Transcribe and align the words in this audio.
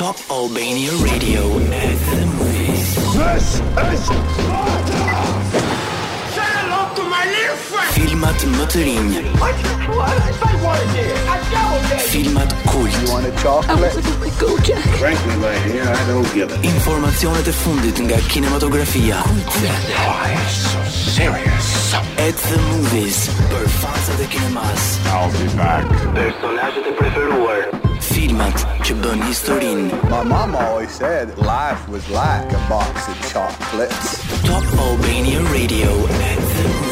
Top 0.00 0.16
Albania 0.30 0.90
Radio 1.04 1.40
at 1.58 1.98
the 2.08 2.24
movies. 2.24 2.94
This 3.12 3.60
is 3.60 4.04
Sparta! 4.08 4.98
Say 6.32 6.40
hello 6.56 6.80
to 6.96 7.02
my 7.04 7.20
little 7.28 7.60
friend! 7.68 7.92
Filmat 7.92 8.40
më 8.56 8.64
të 8.72 8.84
rinj. 8.86 9.18
What? 9.36 9.60
What? 9.92 10.16
I 10.40 10.56
wanted 10.64 11.04
it. 11.04 11.28
I 11.34 11.36
doubled 11.52 11.92
it. 11.92 12.08
Filmat 12.14 12.54
kult. 12.72 12.96
You 12.96 13.12
want 13.12 13.28
a 13.28 13.34
chocolate? 13.44 13.68
I 13.68 13.74
want 13.76 14.00
a 14.00 14.32
chocolate, 14.40 14.64
Jack. 14.70 14.88
Frankly, 15.02 15.36
my 15.44 15.52
dear, 15.68 15.84
I 15.84 16.00
don't 16.08 16.32
give 16.32 16.48
a. 16.48 16.64
Informacionet 16.72 17.46
e 17.52 17.54
fundit 17.60 18.00
nga 18.00 18.16
kinematografia. 18.32 19.20
Kulte. 19.28 19.68
Why 20.00 20.32
so 20.48 20.80
serious? 21.12 21.68
At 22.24 22.40
the 22.48 22.56
movies. 22.72 23.28
Për 23.52 23.68
fansat 23.84 24.24
e 24.24 24.32
kinemas. 24.32 24.88
I'll 25.12 25.28
be 25.36 25.44
back. 25.60 25.84
Personazhet 26.16 26.88
e 26.88 26.92
preferuar 27.00 27.79
filmat 28.20 28.64
që 28.84 28.94
bën 29.00 29.22
historinë. 29.30 29.88
My 30.10 30.20
mom 30.28 30.54
always 30.62 30.92
said 30.98 31.32
life 31.38 31.88
was 31.88 32.04
like 32.10 32.48
a 32.52 32.62
box 32.68 33.08
of 33.08 33.16
chocolates. 33.32 34.10
Top 34.44 34.64
Albania 34.86 35.40
Radio 35.54 35.90
at 36.06 36.40
the 36.54 36.89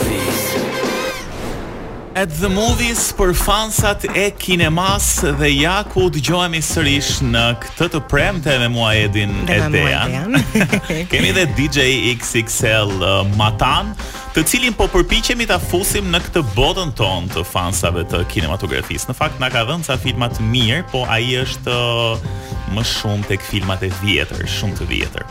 at 2.18 2.32
the 2.42 2.48
movies 2.50 3.04
për 3.14 3.30
fansat 3.38 4.02
e 4.18 4.24
kinemas 4.42 5.20
dhe 5.38 5.48
ja 5.54 5.76
ku 5.92 6.09
dëgjohemi 6.14 6.59
sërish 6.66 7.10
në 7.30 7.42
këtë 7.62 7.86
të 7.92 8.00
premte 8.10 8.56
me 8.59 8.66
mua 8.74 8.88
Edin 9.04 9.30
e 9.46 9.59
Dea. 9.70 10.00
Kemi 11.12 11.30
dhe 11.36 11.45
DJ 11.54 11.84
XXL 12.16 12.96
uh, 12.98 13.20
Matan, 13.38 13.92
të 14.34 14.42
cilin 14.50 14.74
po 14.78 14.88
përpiqemi 14.96 15.46
ta 15.50 15.60
fusim 15.62 16.09
në 16.10 16.23
këtë 16.26 16.42
botën 16.56 16.90
tonë 16.98 17.30
të 17.36 17.45
fansave 17.52 18.02
të 18.10 18.24
kinematografisë. 18.34 19.12
Në 19.12 19.16
fakt 19.20 19.38
na 19.42 19.52
ka 19.54 19.62
dhënë 19.70 19.87
ca 19.87 19.98
filma 20.02 20.30
të 20.34 20.48
mirë, 20.48 20.80
po 20.90 21.04
ai 21.14 21.23
është 21.45 21.70
uh, 21.70 22.34
më 22.74 22.88
shumë 22.98 23.30
tek 23.30 23.46
filmat 23.52 23.87
e 23.87 23.93
vjetër, 24.02 24.43
shumë 24.59 24.80
të 24.82 24.90
vjetër. 24.90 25.30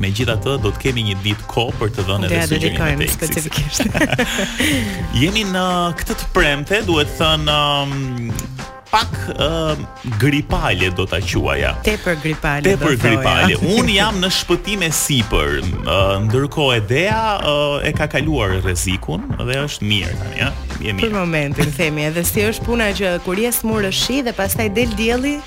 Me 0.00 0.10
gjitha 0.10 0.34
të, 0.42 0.56
do 0.64 0.72
të 0.74 0.80
kemi 0.88 1.04
një 1.10 1.14
dit 1.22 1.42
ko 1.50 1.68
për 1.78 1.92
të 1.94 2.04
dhënë 2.08 2.28
edhe 2.28 2.46
sugjerimet 2.50 3.04
e 3.04 3.06
eksit. 3.06 3.20
Dhe 3.20 3.40
dedikojmë 3.40 3.72
specifikisht. 3.72 4.54
Jemi 5.20 5.44
në 5.54 5.66
këtë 6.00 6.16
të 6.22 6.26
premte, 6.34 6.80
duhet 6.88 7.12
thënë, 7.20 7.54
um, 7.54 8.32
pak 8.90 9.14
uh, 9.32 10.08
gripale 10.22 10.90
do 10.98 11.06
ta 11.10 11.20
quaja. 11.22 11.74
Tepër 11.86 12.18
gripale. 12.24 12.72
Tepër 12.74 12.98
gripale. 13.04 13.58
Un 13.76 13.88
jam 13.94 14.18
në 14.22 14.30
shpëtim 14.34 14.82
e 14.86 14.90
sipër. 14.94 15.60
Uh, 15.84 16.02
Ndërkohë 16.26 16.80
Edea 16.80 17.20
uh, 17.38 17.76
e 17.86 17.94
ka 17.94 18.10
kaluar 18.16 18.56
rrezikun 18.64 19.30
dhe 19.44 19.60
është 19.62 19.90
mirë 19.92 20.16
tani, 20.24 20.40
ja. 20.42 20.50
Je 20.82 20.90
mirë. 20.90 21.06
Për 21.06 21.14
momentin 21.14 21.70
themi, 21.78 22.08
edhe 22.10 22.26
si 22.26 22.42
është 22.50 22.66
puna 22.66 22.90
që 22.98 23.16
kur 23.26 23.38
je 23.46 23.54
smurë 23.62 23.94
shi 23.94 24.24
dhe 24.26 24.34
pastaj 24.34 24.72
del 24.74 24.90
dielli, 24.98 25.38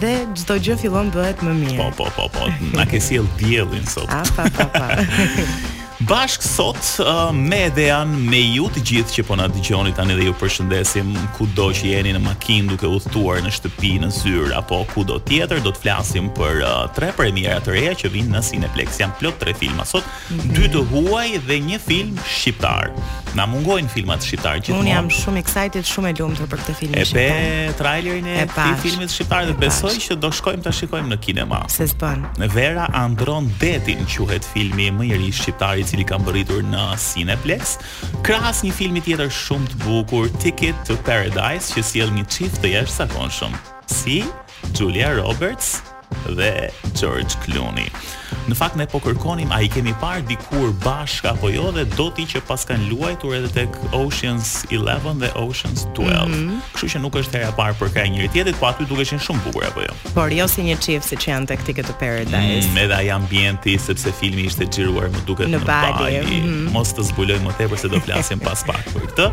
Dhe 0.00 0.12
çdo 0.34 0.56
gjë 0.66 0.74
fillon 0.82 1.10
bëhet 1.14 1.44
më 1.46 1.52
mirë. 1.60 1.76
Po 1.78 1.92
po 2.00 2.10
po 2.16 2.26
po. 2.34 2.48
Na 2.74 2.84
ke 2.90 2.98
sjell 2.98 3.28
diellin 3.38 3.86
sot. 3.86 4.10
A 4.10 4.22
ah, 4.24 4.34
pa 4.34 4.50
pa 4.58 4.68
pa. 4.74 4.98
Bashk 6.04 6.40
sot 6.42 6.98
uh, 6.98 7.32
me 7.32 7.70
Dean, 7.74 8.10
me 8.28 8.36
ju 8.52 8.66
të 8.74 8.80
gjithë 8.88 9.14
që 9.14 9.22
po 9.30 9.36
na 9.40 9.46
dëgjoni 9.48 9.94
tani 9.96 10.12
dhe 10.18 10.26
ju 10.26 10.34
përshëndesim 10.36 11.14
kudo 11.38 11.70
që 11.72 11.88
jeni 11.94 12.10
në 12.12 12.18
makinë 12.20 12.68
duke 12.74 12.90
udhëtuar 12.98 13.38
në 13.46 13.52
shtëpi, 13.56 13.94
në 14.02 14.10
zyrë 14.18 14.52
apo 14.58 14.82
kudo 14.92 15.16
tjetër, 15.24 15.62
do 15.64 15.72
të 15.72 15.80
flasim 15.86 16.28
për 16.36 16.60
uh, 16.60 16.74
tre 16.98 17.14
premiera 17.16 17.62
të 17.64 17.72
reja 17.78 17.94
që 18.02 18.10
vijnë 18.12 18.28
në 18.34 18.42
Cineplex. 18.48 18.98
Jan 19.00 19.14
plot 19.16 19.38
tre 19.40 19.54
filma 19.56 19.86
sot, 19.88 20.04
mm 20.04 20.40
-hmm. 20.40 20.52
dy 20.58 20.68
të 20.76 20.82
huaj 20.90 21.30
dhe 21.48 21.58
një 21.70 21.80
film 21.86 22.20
shqiptar. 22.28 22.92
Na 23.34 23.46
mungojnë 23.48 23.88
filmat 23.88 24.20
shqiptar 24.24 24.60
gjithmonë. 24.60 24.84
Un 24.84 24.88
jam 24.92 25.08
shumë 25.10 25.40
excited, 25.44 25.84
shumë 25.88 26.12
e 26.12 26.12
lumtur 26.20 26.44
për 26.52 26.58
këtë 26.60 26.74
film 26.80 26.92
shqiptar. 26.92 27.40
E 27.40 27.66
pe 27.72 27.72
trailerin 27.80 28.26
e 28.26 28.44
këtij 28.46 28.74
filmi 28.82 29.08
shqiptar 29.08 29.46
dhe 29.48 29.54
besoj 29.64 29.96
që 30.04 30.14
do 30.20 30.28
shkojmë 30.32 30.62
ta 30.62 30.72
shikojmë 30.76 31.08
në 31.16 31.20
kinema. 31.24 31.64
Se 31.68 31.88
s'pan. 31.88 32.20
Vera 32.38 32.86
Andron 32.92 33.48
Detin 33.60 34.04
quhet 34.06 34.44
filmi 34.52 34.92
më 34.98 35.04
i 35.12 35.16
ri 35.22 35.32
shqiptar 35.32 35.84
cili 35.86 36.02
kam 36.06 36.20
bërritur 36.26 36.64
në 36.66 36.80
Cineplex, 37.00 37.76
krahas 38.26 38.62
një 38.66 38.74
filmi 38.78 39.02
tjetër 39.06 39.30
shumë 39.32 39.72
të 39.72 39.80
bukur, 39.84 40.28
Ticket 40.42 40.78
to 40.88 40.98
Paradise, 41.08 41.72
që 41.76 41.86
sjell 41.92 42.14
një 42.18 42.26
çift 42.32 42.60
të 42.64 42.74
jashtëzakonshëm. 42.76 43.54
Si 43.92 44.20
Julia 44.74 45.14
Roberts 45.20 45.76
dhe 46.36 46.68
George 47.00 47.34
Clooney. 47.44 47.88
Në 48.46 48.56
fakt 48.58 48.76
ne 48.78 48.84
po 48.90 48.98
kërkonim 49.02 49.50
a 49.54 49.58
i 49.62 49.68
kemi 49.70 49.92
parë 50.00 50.24
dikur 50.28 50.68
bashkë 50.82 51.30
apo 51.32 51.48
jo 51.50 51.68
dhe 51.74 51.84
do 51.96 52.06
ti 52.14 52.24
që 52.30 52.42
pas 52.46 52.62
kanë 52.66 52.88
luajtur 52.92 53.34
edhe 53.40 53.50
tek 53.56 53.78
Oceans 53.94 54.50
11 54.70 55.20
dhe 55.22 55.30
Oceans 55.40 55.86
12. 55.98 56.10
Mm 56.10 56.34
-hmm. 56.34 56.58
Kështu 56.74 56.92
që 56.96 57.02
nuk 57.02 57.16
është 57.22 57.38
hera 57.38 57.52
parë 57.60 57.74
për 57.80 57.92
kaj 57.96 58.06
njëri 58.10 58.28
tjetit, 58.34 58.56
po 58.60 58.66
aty 58.66 58.86
duke 58.88 59.02
shumë 59.04 59.40
bukur 59.46 59.66
apo 59.66 59.80
jo. 59.80 59.92
Por 60.14 60.32
jo 60.32 60.48
si 60.48 60.62
një 60.62 60.76
çift 60.80 61.08
si 61.08 61.16
që 61.16 61.28
janë 61.30 61.46
tek 61.46 61.60
Ticket 61.64 61.86
to 61.86 61.92
Paradise. 62.00 62.68
Mm, 62.70 62.76
edhe 62.78 62.94
ai 62.94 63.10
ambienti 63.10 63.78
sepse 63.78 64.12
filmi 64.20 64.42
ishte 64.46 64.64
xhiruar 64.72 65.06
më 65.14 65.20
duket 65.26 65.46
në, 65.48 65.58
në 65.58 65.64
Bali. 65.66 66.18
Mm 66.20 66.26
-hmm. 66.26 66.70
Mos 66.72 66.88
të 66.92 67.02
zbuloj 67.04 67.38
më 67.46 67.52
tepër 67.58 67.78
se 67.78 67.88
do 67.88 68.00
flasim 68.00 68.38
pas 68.38 68.62
pak 68.66 68.84
për 68.94 69.00
këtë. 69.08 69.30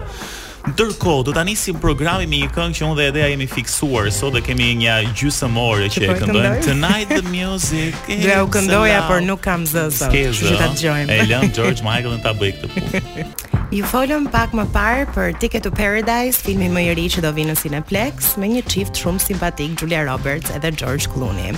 Ndërkohë, 0.64 1.24
do 1.28 1.34
ta 1.36 1.42
nisim 1.44 1.76
programin 1.76 2.30
me 2.32 2.38
një 2.46 2.48
këngë 2.56 2.78
që 2.78 2.84
unë 2.88 2.96
dhe 2.96 3.06
Edea 3.12 3.26
jemi 3.34 3.48
fiksuar 3.52 4.06
sot 4.16 4.32
dhe 4.38 4.40
kemi 4.46 4.70
një 4.80 4.94
gjysmë 5.20 5.60
ore 5.60 5.90
që 5.92 6.04
po 6.06 6.14
e 6.14 6.14
këndojmë. 6.22 6.52
Tonight 6.64 7.12
the 7.12 7.24
music. 7.28 7.98
Dhe 8.08 8.38
u 8.40 8.48
këndoja 8.54 9.02
por 9.10 9.20
nuk 9.28 9.42
kam 9.44 9.66
zë 9.68 9.84
sot. 9.92 10.14
Kështu 10.16 10.54
që 10.54 10.62
ta 10.62 10.70
dëgjojmë. 10.72 11.10
E 11.18 11.28
lëm 11.34 11.50
George 11.58 11.84
Michael 11.84 12.16
ta 12.24 12.32
bëj 12.40 12.54
këtë 12.56 12.70
punë. 12.78 13.28
Ju 13.76 13.92
folëm 13.92 14.30
pak 14.32 14.56
më 14.56 14.66
parë 14.72 15.04
për 15.12 15.36
Ticket 15.44 15.66
to 15.68 15.74
Paradise, 15.76 16.40
filmi 16.46 16.72
më 16.72 16.86
i 16.88 16.96
ri 17.02 17.10
që 17.12 17.26
do 17.28 17.34
vinë 17.36 17.52
në 17.52 17.60
Cineplex 17.60 18.32
me 18.40 18.54
një 18.56 18.64
çift 18.72 19.02
shumë 19.04 19.26
simpatik, 19.28 19.76
Julia 19.82 20.06
Roberts 20.08 20.54
edhe 20.56 20.72
George 20.80 21.12
Clooney. 21.12 21.52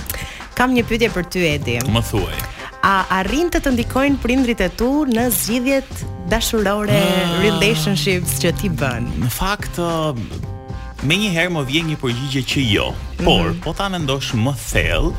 Kam 0.58 0.74
një 0.74 0.82
pyetje 0.90 1.14
për 1.14 1.30
ty 1.30 1.46
Edi. 1.54 1.78
Më 1.92 2.02
thuaj 2.10 2.38
a 2.84 2.96
arrin 3.20 3.48
të 3.52 3.60
të 3.64 3.72
ndikojnë 3.76 4.18
prindrit 4.22 4.60
e 4.60 4.68
tu 4.76 4.90
në 5.08 5.28
zgjidhjet 5.34 6.02
dashurore 6.30 6.90
uh, 6.90 7.38
relationships 7.44 8.38
që 8.42 8.52
ti 8.60 8.70
bën. 8.70 9.08
Në 9.22 9.30
fakt 9.32 9.80
uh, 9.82 10.12
Me 11.06 11.12
një 11.20 11.28
herë 11.36 11.50
më 11.52 11.62
vjen 11.68 11.88
një 11.90 11.96
përgjigje 12.00 12.40
që 12.50 12.62
jo, 12.70 12.86
mhm. 12.90 13.24
por 13.26 13.42
mm 13.42 13.50
-hmm. 13.50 13.60
po 13.62 13.72
ta 13.76 13.88
mendosh 13.92 14.32
më 14.34 14.52
thellë, 14.70 15.10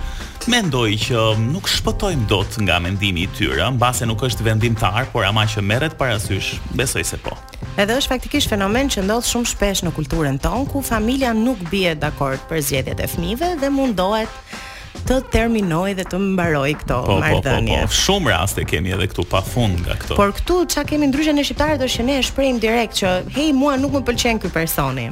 mendoj 0.47 0.90
që 0.95 1.16
um, 1.38 1.45
nuk 1.53 1.69
shpëtojmë 1.69 2.25
dot 2.28 2.57
nga 2.66 2.79
mendimi 2.79 3.22
i 3.23 3.28
tyre, 3.28 3.69
mbase 3.72 4.06
nuk 4.06 4.22
është 4.22 4.44
vendimtar, 4.44 5.06
por 5.13 5.24
ama 5.24 5.45
që 5.45 5.62
merret 5.62 5.94
parasysh, 5.97 6.57
besoj 6.75 7.03
se 7.03 7.18
po. 7.18 7.38
Edhe 7.78 7.94
është 7.97 8.09
faktikisht 8.09 8.50
fenomen 8.50 8.89
që 8.89 9.03
ndodh 9.06 9.28
shumë 9.29 9.45
shpesh 9.53 9.84
në 9.85 9.91
kulturën 9.94 10.39
tonë 10.41 10.68
ku 10.72 10.81
familja 10.81 11.34
nuk 11.34 11.59
bie 11.69 11.95
dakord 11.95 12.39
për 12.50 12.62
zgjedhjet 12.62 13.00
e 13.00 13.07
fëmijëve 13.07 13.59
dhe 13.62 13.69
mundohet 13.69 14.29
të 15.07 15.16
terminoj 15.31 15.94
dhe 15.97 16.03
të 16.12 16.18
mbaroj 16.19 16.73
këto 16.81 16.97
po, 17.07 17.16
marrëdhënie. 17.22 17.78
Po, 17.79 17.88
po, 17.88 17.91
po, 17.91 17.97
shumë 18.01 18.31
raste 18.34 18.63
kemi 18.68 18.91
edhe 18.95 19.06
këtu 19.12 19.23
pafund 19.31 19.79
nga 19.85 19.95
këto. 20.01 20.18
Por 20.19 20.34
këtu 20.35 20.57
çka 20.73 20.84
kemi 20.90 21.07
ndryshe 21.12 21.31
në 21.38 21.45
shqiptarët 21.47 21.84
është 21.85 22.01
që 22.01 22.06
ne 22.09 22.18
e 22.19 22.25
shprehim 22.28 22.59
direkt 22.63 23.00
që 23.01 23.12
hej 23.38 23.53
mua 23.56 23.78
nuk 23.79 23.95
më 23.97 24.03
pëlqen 24.09 24.41
ky 24.44 24.51
personi. 24.56 25.07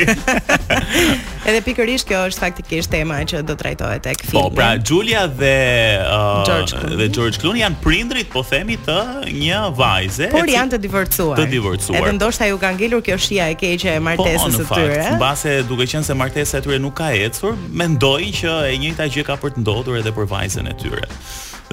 Edhe 1.45 1.59
pikërisht 1.61 2.07
kjo 2.09 2.23
është 2.25 2.41
faktikisht 2.41 2.89
tema 2.89 3.19
që 3.29 3.43
do 3.45 3.53
trajtohet 3.59 4.01
tek 4.01 4.23
po, 4.23 4.31
filmi. 4.31 4.45
Po, 4.49 4.57
pra 4.57 4.71
Julia 4.81 5.27
dhe 5.29 6.01
uh, 6.01 6.95
dhe 6.99 7.07
George 7.13 7.37
Clooney 7.37 7.61
janë 7.61 7.79
prindrit, 7.85 8.31
po 8.33 8.41
themi 8.45 8.79
të 8.87 8.97
një 9.29 9.59
vajze. 9.77 10.31
Por 10.33 10.49
janë 10.49 10.73
të 10.73 10.79
divorcuar. 10.87 11.37
Të 11.37 11.45
divorcuar. 11.53 11.99
Edhe 11.99 12.15
ndoshta 12.17 12.47
ju 12.49 12.57
ka 12.61 12.71
ngelur 12.75 13.03
kjo 13.05 13.17
shia 13.27 13.51
e 13.53 13.57
keqe 13.61 13.93
e 13.93 13.99
po, 14.01 14.07
martesës. 14.09 14.34
Po, 14.34 14.34
martesës 14.37 14.61
së 14.61 14.77
tyre. 14.77 14.99
Në 14.99 15.15
eh? 15.15 15.17
base 15.21 15.53
duke 15.69 15.87
qenë 15.89 16.07
se 16.07 16.15
martesa 16.17 16.59
e 16.59 16.65
tyre 16.65 16.79
nuk 16.81 16.95
ka 16.99 17.11
ecur, 17.15 17.57
mendoj 17.77 18.19
që 18.41 18.53
e 18.71 18.77
njëjta 18.83 19.07
gjë 19.13 19.25
ka 19.27 19.37
për 19.43 19.55
të 19.57 19.63
ndodhur 19.65 19.99
edhe 19.99 20.13
për 20.17 20.29
vajzën 20.31 20.71
e 20.71 20.75
tyre. 20.81 21.09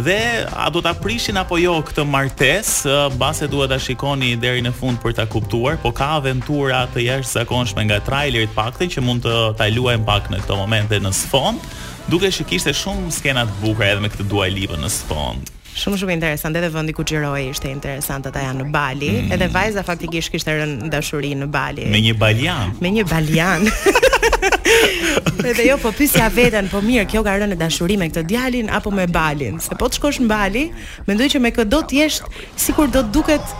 Dhe 0.02 0.16
a 0.56 0.70
do 0.72 0.80
ta 0.80 0.94
prishin 0.96 1.36
apo 1.36 1.58
jo 1.60 1.74
këtë 1.84 2.06
martesë, 2.08 2.94
mbase 3.12 3.48
duhet 3.52 3.74
ta 3.74 3.78
shikoni 3.82 4.32
deri 4.40 4.62
në 4.64 4.72
fund 4.76 5.00
për 5.02 5.18
ta 5.18 5.26
kuptuar, 5.28 5.76
po 5.82 5.90
ka 5.92 6.14
aventura 6.18 6.86
të 6.94 7.04
jashtëzakonshme 7.10 7.84
nga 7.90 8.00
traileri 8.06 8.48
të 8.48 8.56
paktën 8.56 8.92
që 8.94 9.04
mund 9.04 9.26
të 9.28 9.36
ta 9.60 9.68
luajmë 9.68 10.08
pak 10.08 10.30
në 10.32 10.40
këto 10.46 10.56
momente 10.62 11.00
në 11.04 11.12
sfond, 11.20 11.60
duke 12.08 12.32
shikishte 12.32 12.72
shumë 12.74 13.12
skenat 13.18 13.52
të 13.52 13.66
bukura 13.66 13.92
edhe 13.92 14.04
me 14.06 14.12
këtë 14.14 14.30
Dua 14.32 14.48
Lipën 14.54 14.80
në 14.84 14.90
sfond. 15.02 15.52
Shumë 15.74 15.96
shumë 16.02 16.12
interesant, 16.18 16.56
edhe 16.58 16.68
vendi 16.74 16.92
ku 16.92 17.00
xhiroi 17.08 17.46
ishte 17.48 17.70
interesant, 17.72 18.26
ta 18.28 18.42
janë 18.44 18.60
në 18.64 18.70
Bali, 18.74 19.08
mm. 19.22 19.30
edhe 19.32 19.46
vajza 19.54 19.80
faktikisht 19.86 20.28
kishte 20.34 20.52
rënë 20.58 20.90
dashuri 20.92 21.30
në 21.40 21.48
Bali. 21.54 21.86
Me 21.94 22.02
një 22.04 22.12
balian. 22.20 22.74
Me 22.84 22.92
një 22.92 23.06
balian. 23.08 23.64
edhe 25.52 25.66
jo 25.70 25.78
po 25.80 25.94
pysja 25.96 26.28
veten, 26.34 26.68
po 26.72 26.82
mirë, 26.84 27.06
kjo 27.14 27.24
ka 27.24 27.38
rënë 27.40 27.56
dashuri 27.60 27.96
me 28.00 28.10
këtë 28.12 28.26
djalin 28.30 28.68
apo 28.68 28.92
me 28.92 29.08
balin? 29.08 29.56
Se 29.64 29.72
po 29.80 29.88
të 29.88 29.96
shkosh 30.02 30.20
në 30.20 30.28
Bali, 30.30 30.66
mendoj 31.08 31.32
që 31.34 31.42
me 31.46 31.54
këtë 31.56 31.72
do 31.72 31.80
të 31.88 32.02
jesh 32.02 32.20
sikur 32.68 32.92
do 32.92 33.00
të 33.00 33.14
duket 33.16 33.58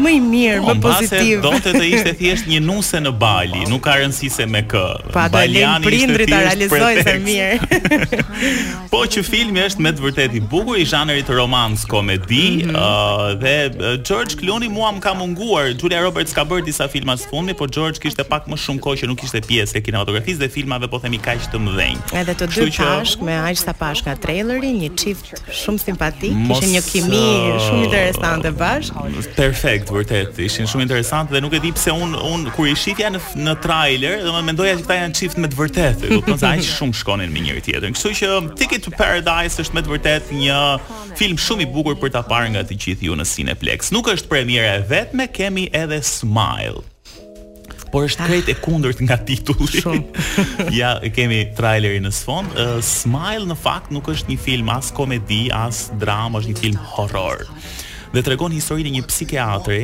më 0.00 0.10
i 0.10 0.20
mirë, 0.22 0.60
po, 0.64 0.74
më 0.74 0.82
pozitiv. 0.82 1.34
Do 1.44 1.52
të 1.62 1.72
të 1.78 1.82
ishte 1.94 2.12
thjesht 2.18 2.48
një 2.50 2.60
nuse 2.64 3.00
në 3.02 3.12
Bali, 3.20 3.62
nuk 3.70 3.84
ka 3.86 3.96
rëndësi 4.00 4.30
se 4.32 4.46
me 4.50 4.62
kë. 4.68 5.14
Baliani 5.32 5.86
ishte 5.86 5.90
prindrit 5.90 6.30
ta 6.32 6.40
realizojë 6.44 7.04
se 7.04 7.14
mirë. 7.24 8.20
po 8.92 9.04
që 9.14 9.24
filmi 9.26 9.62
është 9.64 9.84
me 9.86 9.92
të 9.94 10.04
vërtet 10.04 10.34
i 10.38 10.42
bukur, 10.50 10.78
i 10.82 10.86
zhanrit 10.90 11.30
romans 11.34 11.84
komedi, 11.90 12.66
mm 12.66 12.70
-hmm. 12.70 13.38
dhe 13.42 13.56
uh, 13.70 14.00
George 14.08 14.34
Clooney 14.40 14.68
mua 14.68 14.90
më 14.96 15.00
ka 15.04 15.14
munguar. 15.18 15.70
Julia 15.82 16.00
Roberts 16.02 16.32
ka 16.34 16.44
bërë 16.48 16.64
disa 16.66 16.88
filma 16.88 17.14
së 17.16 17.30
fundmi, 17.30 17.54
po 17.54 17.66
George 17.66 17.98
kishte 18.02 18.24
pak 18.26 18.46
më 18.50 18.56
shumë 18.64 18.80
kohë 18.84 18.96
që 19.02 19.06
nuk 19.10 19.18
kishte 19.22 19.40
pjesë 19.48 19.78
e 19.78 19.80
kinematografisë 19.86 20.40
dhe 20.42 20.48
filmave 20.56 20.88
po 20.90 20.98
themi 20.98 21.18
kaq 21.22 21.38
të 21.54 21.58
mëdhenj. 21.66 21.96
Edhe 22.20 22.32
të 22.40 22.46
dy 22.50 22.66
pashk 22.78 23.18
me 23.22 23.34
aq 23.48 23.56
sa 23.60 23.72
pashka 23.72 24.10
traileri, 24.18 24.70
një 24.82 24.90
çift 25.00 25.24
shumë 25.64 25.78
simpatik, 25.86 26.32
kishin 26.48 26.68
një 26.74 26.82
kimi 26.90 27.26
uh, 27.38 27.62
shumë 27.68 27.82
interesante 27.86 28.50
bashkë. 28.50 29.08
Perfekt 29.38 29.83
të 29.84 29.96
vërtet 29.98 30.38
ishin 30.44 30.68
shumë 30.68 30.86
interesante 30.86 31.34
dhe 31.36 31.40
nuk 31.44 31.54
e 31.56 31.60
di 31.62 31.70
pse 31.76 31.92
un 31.94 32.14
un 32.16 32.46
kur 32.56 32.68
i 32.70 32.74
shikja 32.78 33.10
në 33.14 33.20
në 33.44 33.54
trailer 33.64 34.22
do 34.24 34.32
më 34.36 34.42
mendoja 34.50 34.76
se 34.78 34.84
këta 34.84 34.98
janë 35.02 35.18
çift 35.20 35.40
me 35.42 35.50
të 35.52 35.60
vërtetë 35.60 36.10
do 36.12 36.20
të 36.20 36.30
thonë 36.30 36.40
se 36.42 36.52
aq 36.52 36.64
shumë 36.80 36.98
shkonin 37.00 37.34
me 37.34 37.44
njëri 37.44 37.64
tjetrin 37.68 37.96
kështu 37.98 38.14
që 38.20 38.30
um, 38.38 38.48
Ticket 38.60 38.84
to 38.86 38.94
Paradise 38.96 39.60
është 39.64 39.76
me 39.78 39.84
të 39.86 39.94
vërtetë 39.96 40.38
një 40.40 40.58
film 41.20 41.40
shumë 41.48 41.66
i 41.66 41.70
bukur 41.76 41.98
për 42.02 42.14
ta 42.16 42.24
parë 42.30 42.52
nga 42.54 42.64
të 42.68 42.80
gjithë 42.86 43.10
ju 43.10 43.18
në 43.20 43.28
Cineplex 43.34 43.92
nuk 43.96 44.10
është 44.16 44.32
premiera 44.32 44.76
e 44.78 44.82
vetme 44.94 45.28
kemi 45.28 45.68
edhe 45.72 46.00
Smile 46.08 46.82
por 47.94 48.08
është 48.08 48.24
ah. 48.24 48.26
krejt 48.26 48.48
e 48.50 48.54
kundërt 48.58 48.98
nga 49.06 49.14
titulli. 49.22 50.00
ja, 50.80 50.96
e 50.98 51.12
kemi 51.14 51.36
trailerin 51.54 52.02
në 52.08 52.10
sfond. 52.16 52.50
Uh, 52.58 52.80
Smile 52.82 53.46
në 53.46 53.54
fakt 53.54 53.92
nuk 53.94 54.08
është 54.10 54.32
një 54.32 54.38
film 54.48 54.72
as 54.74 54.88
komedi, 54.90 55.44
as 55.54 55.92
dramë, 56.02 56.40
është 56.40 56.54
një 56.56 56.62
film 56.64 56.80
horror 56.96 57.44
dhe 58.14 58.22
tregon 58.22 58.52
historinë 58.54 58.92
e 58.92 58.94
një 58.98 59.04
psikiatre, 59.10 59.78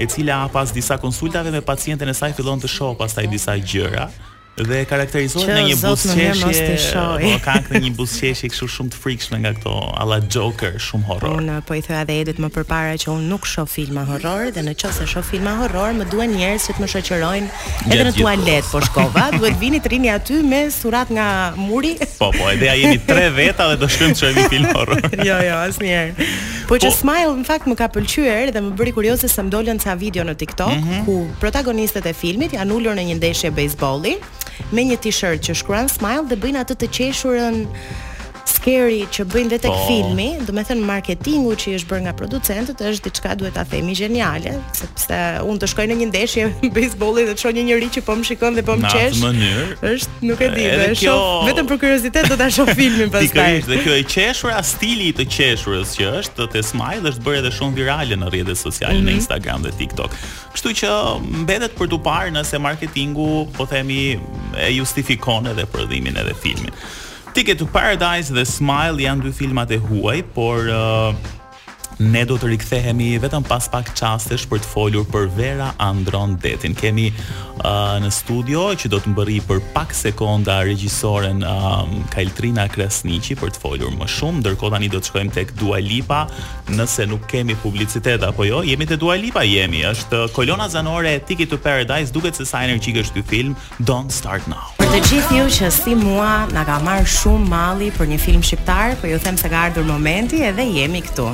e 0.00 0.06
cila 0.12 0.38
pas 0.52 0.72
disa 0.72 0.96
konsultave 1.02 1.52
me 1.54 1.60
pacientën 1.66 2.08
e 2.08 2.14
saj 2.16 2.32
fillon 2.38 2.62
të 2.64 2.70
shohë 2.72 2.96
pastaj 3.04 3.26
disa 3.32 3.56
gjëra, 3.60 4.08
dhe 4.56 4.78
e 4.80 4.84
karakterizohet 4.88 5.50
në 5.52 5.62
një 5.68 5.74
buzëqeshje 5.82 6.46
ose 6.48 6.76
shoj. 6.80 7.24
Po 7.26 7.40
ka 7.44 7.58
këtë 7.66 7.80
një 7.84 7.90
buzëqeshje 7.98 8.48
kështu 8.52 8.68
shumë 8.72 8.92
të 8.94 9.00
frikshme 9.02 9.40
nga 9.42 9.50
këto 9.58 9.72
alla 10.00 10.16
Joker, 10.32 10.78
shumë 10.80 11.04
horror. 11.10 11.34
Unë 11.42 11.58
po 11.68 11.76
i 11.76 11.82
thoya 11.84 12.00
edhe 12.06 12.16
edit 12.22 12.40
më 12.40 12.48
përpara 12.54 12.94
që 13.02 13.10
unë 13.12 13.28
nuk 13.28 13.44
shoh 13.50 13.68
filma 13.68 14.06
horror 14.08 14.48
dhe 14.56 14.64
në 14.64 14.74
çast 14.80 15.02
se 15.02 15.08
shoh 15.12 15.26
filma 15.28 15.52
horror 15.60 15.92
më 15.98 16.06
duhen 16.14 16.32
njerëz 16.38 16.68
që 16.70 16.76
të 16.78 16.84
më 16.84 16.88
shoqërojnë 16.94 17.90
edhe 17.90 18.06
në 18.08 18.14
tualet 18.16 18.70
po 18.70 18.80
shkova, 18.86 19.26
duhet 19.36 19.60
vini 19.60 19.80
të 19.84 19.92
rini 19.92 20.10
aty 20.14 20.40
me 20.48 20.62
surat 20.72 21.12
nga 21.12 21.28
muri. 21.60 21.92
Po 22.16 22.30
po, 22.32 22.48
edhe 22.52 22.70
ja 22.70 22.78
jemi 22.80 22.98
tre 23.06 23.28
veta 23.36 23.68
dhe 23.74 23.76
do 23.84 23.88
shkojmë 23.92 24.16
të 24.16 24.24
shohim 24.24 24.50
film 24.54 24.72
horror. 24.72 25.04
Jo 25.26 25.36
jo, 25.42 25.56
asnjëherë. 25.68 26.26
Po 26.70 26.78
që 26.80 26.88
po- 26.90 26.94
Smile 26.96 27.34
në 27.42 27.46
fakt 27.46 27.66
më 27.68 27.76
ka 27.76 27.90
pëlqyer 27.92 28.52
dhe 28.56 28.62
më 28.64 28.74
bëri 28.80 28.92
kurioze 28.96 29.28
sa 29.28 29.44
më 29.44 29.76
ca 29.84 29.94
video 29.94 30.24
në 30.24 30.34
TikTok 30.40 30.70
mhm. 30.80 31.04
ku 31.04 31.28
protagonistët 31.44 32.06
e 32.08 32.14
filmit 32.16 32.52
janë 32.56 32.72
ulur 32.72 32.94
në 32.96 33.04
një 33.12 33.18
ndeshje 33.20 33.50
bejsbolli 33.52 34.16
me 34.74 34.84
një 34.88 34.98
t-shirt 35.06 35.42
që 35.46 35.56
shkruan 35.60 35.90
Smile 35.92 36.24
dhe 36.30 36.38
bëjnë 36.42 36.62
atë 36.64 36.76
të 36.82 36.88
qeshurën 36.98 37.62
scary 38.66 39.04
që 39.14 39.22
bëjnë 39.30 39.50
dhe 39.54 39.58
tek 39.62 39.70
oh. 39.70 39.84
filmi, 39.86 40.26
do 40.42 40.50
me 40.56 40.64
thënë 40.66 40.82
marketingu 40.86 41.52
që 41.60 41.68
i 41.70 41.74
është 41.78 41.86
bërë 41.92 42.04
nga 42.08 42.14
producentët, 42.18 42.80
është 42.90 43.04
diçka 43.06 43.36
duhet 43.38 43.54
ta 43.56 43.62
themi 43.68 43.94
geniale, 43.96 44.56
sepse 44.74 45.18
unë 45.46 45.60
të 45.62 45.68
shkoj 45.70 45.84
në 45.92 45.98
një 46.00 46.08
ndeshje 46.10 46.46
bejsbolli 46.74 47.28
dhe 47.28 47.36
të 47.38 47.44
shoh 47.44 47.54
një 47.54 47.64
njerëz 47.68 47.92
që 47.94 48.02
po 48.08 48.16
më 48.18 48.26
shikon 48.30 48.58
dhe 48.58 48.64
po 48.66 48.74
më 48.80 48.90
qesh. 48.90 49.20
Në 49.22 49.28
atë 49.28 49.38
mënyrë. 49.38 49.78
Është, 49.92 50.18
nuk 50.26 50.42
e 50.42 50.50
di, 50.56 50.66
e 50.80 50.88
kjo... 51.02 51.14
vetëm 51.46 51.70
për 51.70 51.80
kuriozitet 51.84 52.28
do 52.32 52.40
ta 52.42 52.48
shoh 52.58 52.74
filmin 52.74 53.12
pastaj. 53.14 53.30
Pikërisht, 53.36 53.70
dhe 53.70 53.78
kjo 53.84 53.94
e 54.00 54.04
qeshur, 54.16 54.50
a 54.58 54.64
stili 54.72 55.10
i 55.12 55.14
të 55.20 55.28
qeshurës 55.36 55.94
që 56.00 56.10
është 56.24 56.48
të 56.56 56.64
Smile 56.66 57.12
është 57.12 57.22
bërë 57.28 57.42
edhe 57.44 57.54
shumë 57.54 57.78
virale 57.78 58.18
në 58.18 58.32
rrjetet 58.34 58.58
sociale, 58.66 58.98
mm 58.98 58.98
-hmm. 58.98 59.06
në 59.06 59.10
mhm. 59.10 59.18
Instagram 59.22 59.62
dhe 59.62 59.76
TikTok. 59.78 60.18
Kështu 60.56 60.74
që 60.82 60.94
mbetet 61.46 61.78
për 61.78 61.86
tu 61.94 61.98
parë 62.10 62.34
nëse 62.34 62.58
marketingu, 62.58 63.46
po 63.56 63.62
themi, 63.70 64.18
e 64.58 64.68
justifikon 64.80 65.46
edhe 65.54 65.64
prodhimin 65.74 66.16
edhe 66.22 66.34
filmin. 66.42 66.74
Ticket 67.36 67.58
to 67.60 67.66
Paradise 67.68 68.32
dhe 68.32 68.40
Smile 68.48 69.02
janë 69.04 69.26
dy 69.26 69.30
filmat 69.42 69.72
e 69.76 69.76
huaj, 69.76 70.22
por 70.32 70.64
uh, 70.72 71.98
ne 72.00 72.22
do 72.30 72.38
të 72.40 72.48
rikthehemi 72.54 73.10
vetëm 73.20 73.44
pas 73.44 73.66
pak 73.68 73.90
qastesh 73.92 74.46
për 74.48 74.62
të 74.64 74.70
folur 74.70 75.04
për 75.12 75.26
Vera 75.36 75.66
Andron 75.84 76.38
Detin. 76.40 76.72
Kemi 76.80 77.10
uh, 77.10 77.98
në 78.00 78.08
studio 78.16 78.62
që 78.80 78.88
do 78.94 79.02
të 79.04 79.12
mbëri 79.12 79.36
për 79.50 79.60
pak 79.76 79.92
sekonda 79.98 80.62
regjisoren 80.64 81.44
um, 81.44 81.92
Kajltrina 82.14 82.70
Krasnici 82.72 83.36
për 83.36 83.52
të 83.52 83.60
folur 83.66 83.92
më 84.00 84.08
shumë, 84.16 84.40
ndërkohë 84.40 84.72
tani 84.78 84.88
do 84.96 85.02
të 85.04 85.12
shkojmë 85.12 85.36
tek 85.36 85.52
Dua 85.60 85.82
Lipa, 85.84 86.22
nëse 86.72 87.04
nuk 87.12 87.28
kemi 87.34 87.58
publicitet 87.66 88.24
apo 88.30 88.48
jo, 88.48 88.64
jemi 88.64 88.88
te 88.88 88.96
Dua 88.96 89.20
Lipa 89.20 89.44
jemi. 89.44 89.84
Është 89.92 90.24
uh, 90.24 90.32
kolona 90.40 90.72
zanore 90.72 91.18
Ticket 91.28 91.52
to 91.52 91.60
Paradise, 91.60 92.16
duket 92.16 92.40
se 92.40 92.48
sa 92.48 92.64
energjik 92.64 93.02
është 93.04 93.20
ky 93.20 93.28
film. 93.34 93.60
Don't 93.84 94.08
start 94.22 94.48
now. 94.48 94.66
Për 94.86 94.92
të 94.92 95.00
gjithë 95.10 95.34
ju 95.36 95.44
që 95.54 95.68
si 95.74 95.94
mua 95.98 96.32
na 96.54 96.62
ka 96.68 96.76
marr 96.84 97.06
shumë 97.10 97.48
malli 97.50 97.88
për 97.96 98.06
një 98.12 98.18
film 98.22 98.42
shqiptar, 98.44 98.92
për 98.94 99.00
po 99.02 99.08
ju 99.10 99.16
them 99.24 99.38
se 99.40 99.48
ka 99.50 99.62
ardhur 99.66 99.86
momenti 99.88 100.44
edhe 100.46 100.62
jemi 100.62 101.00
këtu. 101.02 101.24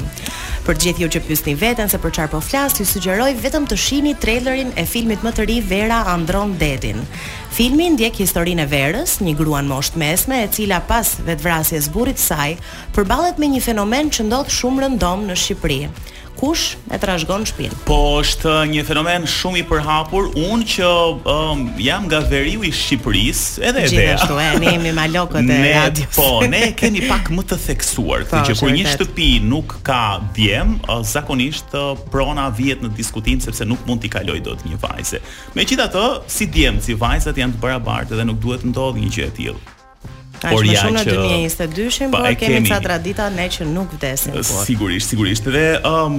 Për 0.65 0.79
gjithë 0.81 1.03
ju 1.03 1.09
që 1.17 1.23
pyesni 1.27 1.55
veten 1.61 1.91
se 1.93 2.01
për 2.01 2.15
çfarë 2.17 2.33
po 2.33 2.41
flas, 2.47 2.79
ju 2.81 2.87
sugjeroj 2.89 3.35
vetëm 3.45 3.67
të 3.69 3.77
shihni 3.83 4.15
trailerin 4.23 4.73
e 4.81 4.87
filmit 4.89 5.21
më 5.27 5.35
të 5.37 5.47
ri 5.51 5.59
Vera 5.69 6.01
Andron 6.15 6.55
Detin. 6.61 7.05
Filmi 7.53 7.91
ndjek 7.93 8.23
historinë 8.23 8.65
e 8.65 8.71
Verës, 8.73 9.19
një 9.27 9.37
grua 9.43 9.61
në 9.67 9.73
moshë 9.75 10.01
mesme 10.01 10.41
e 10.41 10.49
cila 10.55 10.81
pas 10.89 11.13
vetvrasjes 11.27 11.91
burrit 11.93 12.19
saj, 12.23 12.57
përballet 12.97 13.37
me 13.43 13.53
një 13.53 13.61
fenomen 13.69 14.09
që 14.09 14.31
ndodh 14.31 14.49
shumë 14.55 14.87
rëndom 14.87 15.29
në 15.29 15.41
Shqipëri 15.43 15.81
kush 16.39 16.77
e 16.93 16.97
trashgon 17.01 17.45
shtëpinë. 17.47 17.75
Po 17.89 17.97
është 18.23 18.53
një 18.71 18.83
fenomen 18.87 19.25
shumë 19.31 19.61
i 19.63 19.63
përhapur, 19.69 20.31
unë 20.49 20.69
që 20.75 20.91
um, 21.33 21.65
jam 21.83 22.07
nga 22.09 22.23
veriu 22.29 22.63
i 22.67 22.71
Shqipërisë, 22.77 23.65
edhe 23.69 23.85
edhe. 23.87 23.99
Gjithashtu 23.99 24.39
e 24.41 24.47
ne 24.63 24.73
jemi 24.77 24.93
malokët 24.97 25.51
e 25.53 25.59
radios. 25.79 26.15
Po, 26.17 26.41
ne 26.51 26.63
kemi 26.79 27.05
pak 27.09 27.31
më 27.35 27.47
të 27.53 27.61
theksuar, 27.67 28.25
po, 28.31 28.43
që 28.49 28.57
kur 28.61 28.73
një 28.75 28.87
shtëpi 28.95 29.31
nuk 29.49 29.79
ka 29.87 30.01
djem, 30.37 30.77
uh, 30.89 31.03
zakonisht 31.07 31.77
uh, 31.79 31.93
prona 32.13 32.49
vjet 32.59 32.83
në 32.87 32.93
diskutim 32.97 33.43
sepse 33.45 33.67
nuk 33.69 33.83
mund 33.89 34.03
t'i 34.05 34.13
kaloj 34.13 34.41
dot 34.47 34.65
një 34.69 34.81
vajze. 34.83 35.23
Megjithatë, 35.59 36.07
si 36.31 36.49
djem, 36.51 36.81
si 36.83 36.95
vajzat 36.99 37.39
janë 37.43 37.59
të 37.59 37.63
barabartë 37.65 38.19
dhe 38.19 38.27
nuk 38.31 38.41
duhet 38.43 38.67
ndodhë 38.73 39.05
një 39.07 39.15
gjë 39.19 39.29
e 39.31 39.37
tillë. 39.39 39.72
Por 40.51 40.65
ja 40.67 40.83
që 40.87 40.91
në 40.97 41.03
2022-shin 41.07 42.11
po 42.15 42.23
kemi 42.41 42.71
ca 42.73 42.81
tradita 42.83 43.29
ne 43.37 43.47
që 43.55 43.67
nuk 43.71 43.95
vdesin. 44.01 44.35
Sigurisht, 44.43 45.13
sigurisht. 45.15 45.47
Dhe 45.55 45.67
ëm 45.79 46.19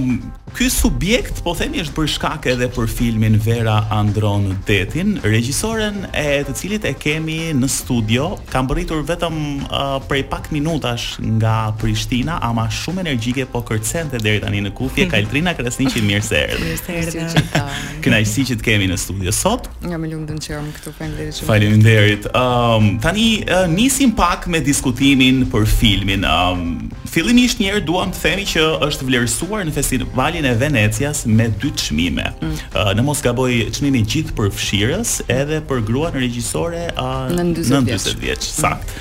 Ky 0.54 0.68
subjekt 0.70 1.40
po 1.42 1.50
themi 1.58 1.80
është 1.82 1.92
për 1.96 2.06
shkak 2.14 2.44
edhe 2.52 2.68
për 2.70 2.86
filmin 2.86 3.34
Vera 3.42 3.80
Andron 3.90 4.44
Detin, 4.68 5.16
regjisoren 5.26 6.04
e 6.14 6.44
të 6.46 6.52
cilit 6.54 6.84
e 6.86 6.92
kemi 6.94 7.48
në 7.58 7.66
studio, 7.74 8.28
ka 8.52 8.60
mbërritur 8.62 9.00
vetëm 9.08 9.38
uh, 9.64 9.96
prej 10.06 10.20
pak 10.30 10.52
minutash 10.54 11.16
nga 11.32 11.72
Prishtina, 11.80 12.36
ama 12.46 12.68
shumë 12.70 13.02
energjike 13.02 13.48
po 13.50 13.64
kërcente 13.66 14.20
deri 14.22 14.44
tani 14.44 14.62
në 14.68 14.70
kufje 14.78 15.08
Kaltrina 15.10 15.56
Krasniqi 15.58 16.04
mirë 16.06 16.22
se 16.28 16.44
erdhi. 16.44 16.70
Mirë 16.70 16.78
se 16.78 17.18
erdhi. 17.18 17.66
Kënaqësi 18.06 18.46
që 18.52 18.58
të 18.62 18.68
kemi 18.68 18.88
në 18.92 19.00
studio 19.02 19.34
sot. 19.34 19.66
Nga 19.82 19.98
më 20.04 20.12
lumtur 20.14 20.38
që 20.38 20.54
jam 20.54 20.70
këtu 20.78 20.94
faleminderit 21.00 21.38
shumë. 21.40 21.50
Faleminderit. 21.50 22.30
Ëm 22.30 22.88
um, 22.92 23.02
tani 23.02 23.26
uh, 23.48 23.64
nisim 23.74 24.14
pak 24.14 24.46
me 24.46 24.62
diskutimin 24.70 25.48
për 25.50 25.66
filmin. 25.74 26.22
Ëm 26.22 26.64
um, 26.94 26.96
fillimisht 27.14 27.58
një 27.62 27.72
herë 27.72 27.84
duam 27.90 28.14
të 28.14 28.22
themi 28.22 28.46
që 28.54 28.68
është 28.86 29.10
vlerësuar 29.10 29.66
në 29.68 29.74
festivalin 29.82 30.43
e 30.46 30.54
Venecias 30.54 31.24
me 31.26 31.48
dy 31.48 31.70
çmime. 31.76 32.26
Mm. 32.42 32.54
Në 32.98 33.04
mos 33.06 33.22
gaboj 33.24 33.50
çmimi 33.76 34.02
gjithë 34.06 34.34
për 34.36 34.50
fshirës, 34.54 35.12
edhe 35.32 35.60
për 35.68 35.82
gruan 35.88 36.14
në 36.16 36.24
regjisore 36.26 36.82
a 37.00 37.28
90 37.32 38.18
vjeç, 38.20 38.48
sakt. 38.54 38.92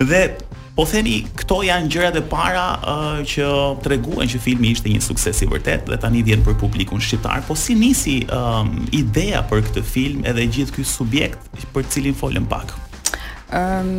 Mm. 0.00 0.10
Dhe 0.12 0.24
Po 0.72 0.86
themi, 0.88 1.18
këto 1.36 1.58
janë 1.66 1.90
gjëra 1.92 2.14
e 2.16 2.20
para 2.30 2.62
uh, 2.80 3.18
që 3.28 3.44
treguan 3.84 4.24
që 4.30 4.38
filmi 4.40 4.70
ishte 4.72 4.88
një 4.88 5.02
sukses 5.04 5.42
i 5.44 5.48
vërtet 5.50 5.84
dhe 5.90 5.98
tani 6.00 6.22
vjen 6.24 6.40
për 6.46 6.56
publikun 6.62 6.96
shqiptar. 7.04 7.42
Po 7.44 7.52
si 7.60 7.76
nisi 7.76 8.14
um, 8.32 8.70
ideja 8.96 9.42
për 9.50 9.66
këtë 9.66 9.82
film 9.84 10.24
edhe 10.32 10.46
gjithë 10.48 10.78
ky 10.78 10.86
subjekt 10.88 11.68
për 11.76 11.84
cilin 11.92 12.16
folëm 12.16 12.48
pak? 12.48 12.72
Ëm, 13.52 13.92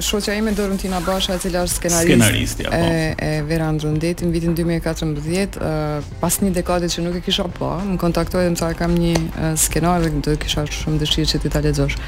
shoqja 0.00 0.34
ime 0.34 0.52
Dorontina 0.52 1.00
Basha 1.00 1.34
e 1.36 1.40
cila 1.40 1.62
është 1.64 1.80
skenarist, 1.80 2.12
skenarist 2.12 2.62
po. 2.62 2.76
e, 2.76 3.14
e 3.18 3.42
Vera 3.48 3.66
Androndeti 3.70 4.26
në 4.26 4.32
vitin 4.34 4.54
2014 4.56 5.58
uh, 5.58 6.14
pas 6.20 6.40
një 6.42 6.50
dekade 6.58 6.90
që 6.92 7.04
nuk 7.04 7.18
e 7.20 7.24
kisha 7.26 7.46
po 7.58 7.70
më 7.92 7.96
kontaktoj 8.00 8.44
dhe 8.44 8.52
më 8.54 8.60
ta 8.62 8.72
kam 8.78 8.94
një 8.94 9.14
uh, 9.16 9.44
skenar 9.60 10.04
dhe 10.04 10.12
do 10.28 10.36
kisha 10.44 10.66
shumë 10.80 11.00
dëshirë 11.04 11.30
që 11.32 11.42
ti 11.46 11.52
ta 11.56 11.64
ledzosh 11.64 11.96
um, 11.98 12.02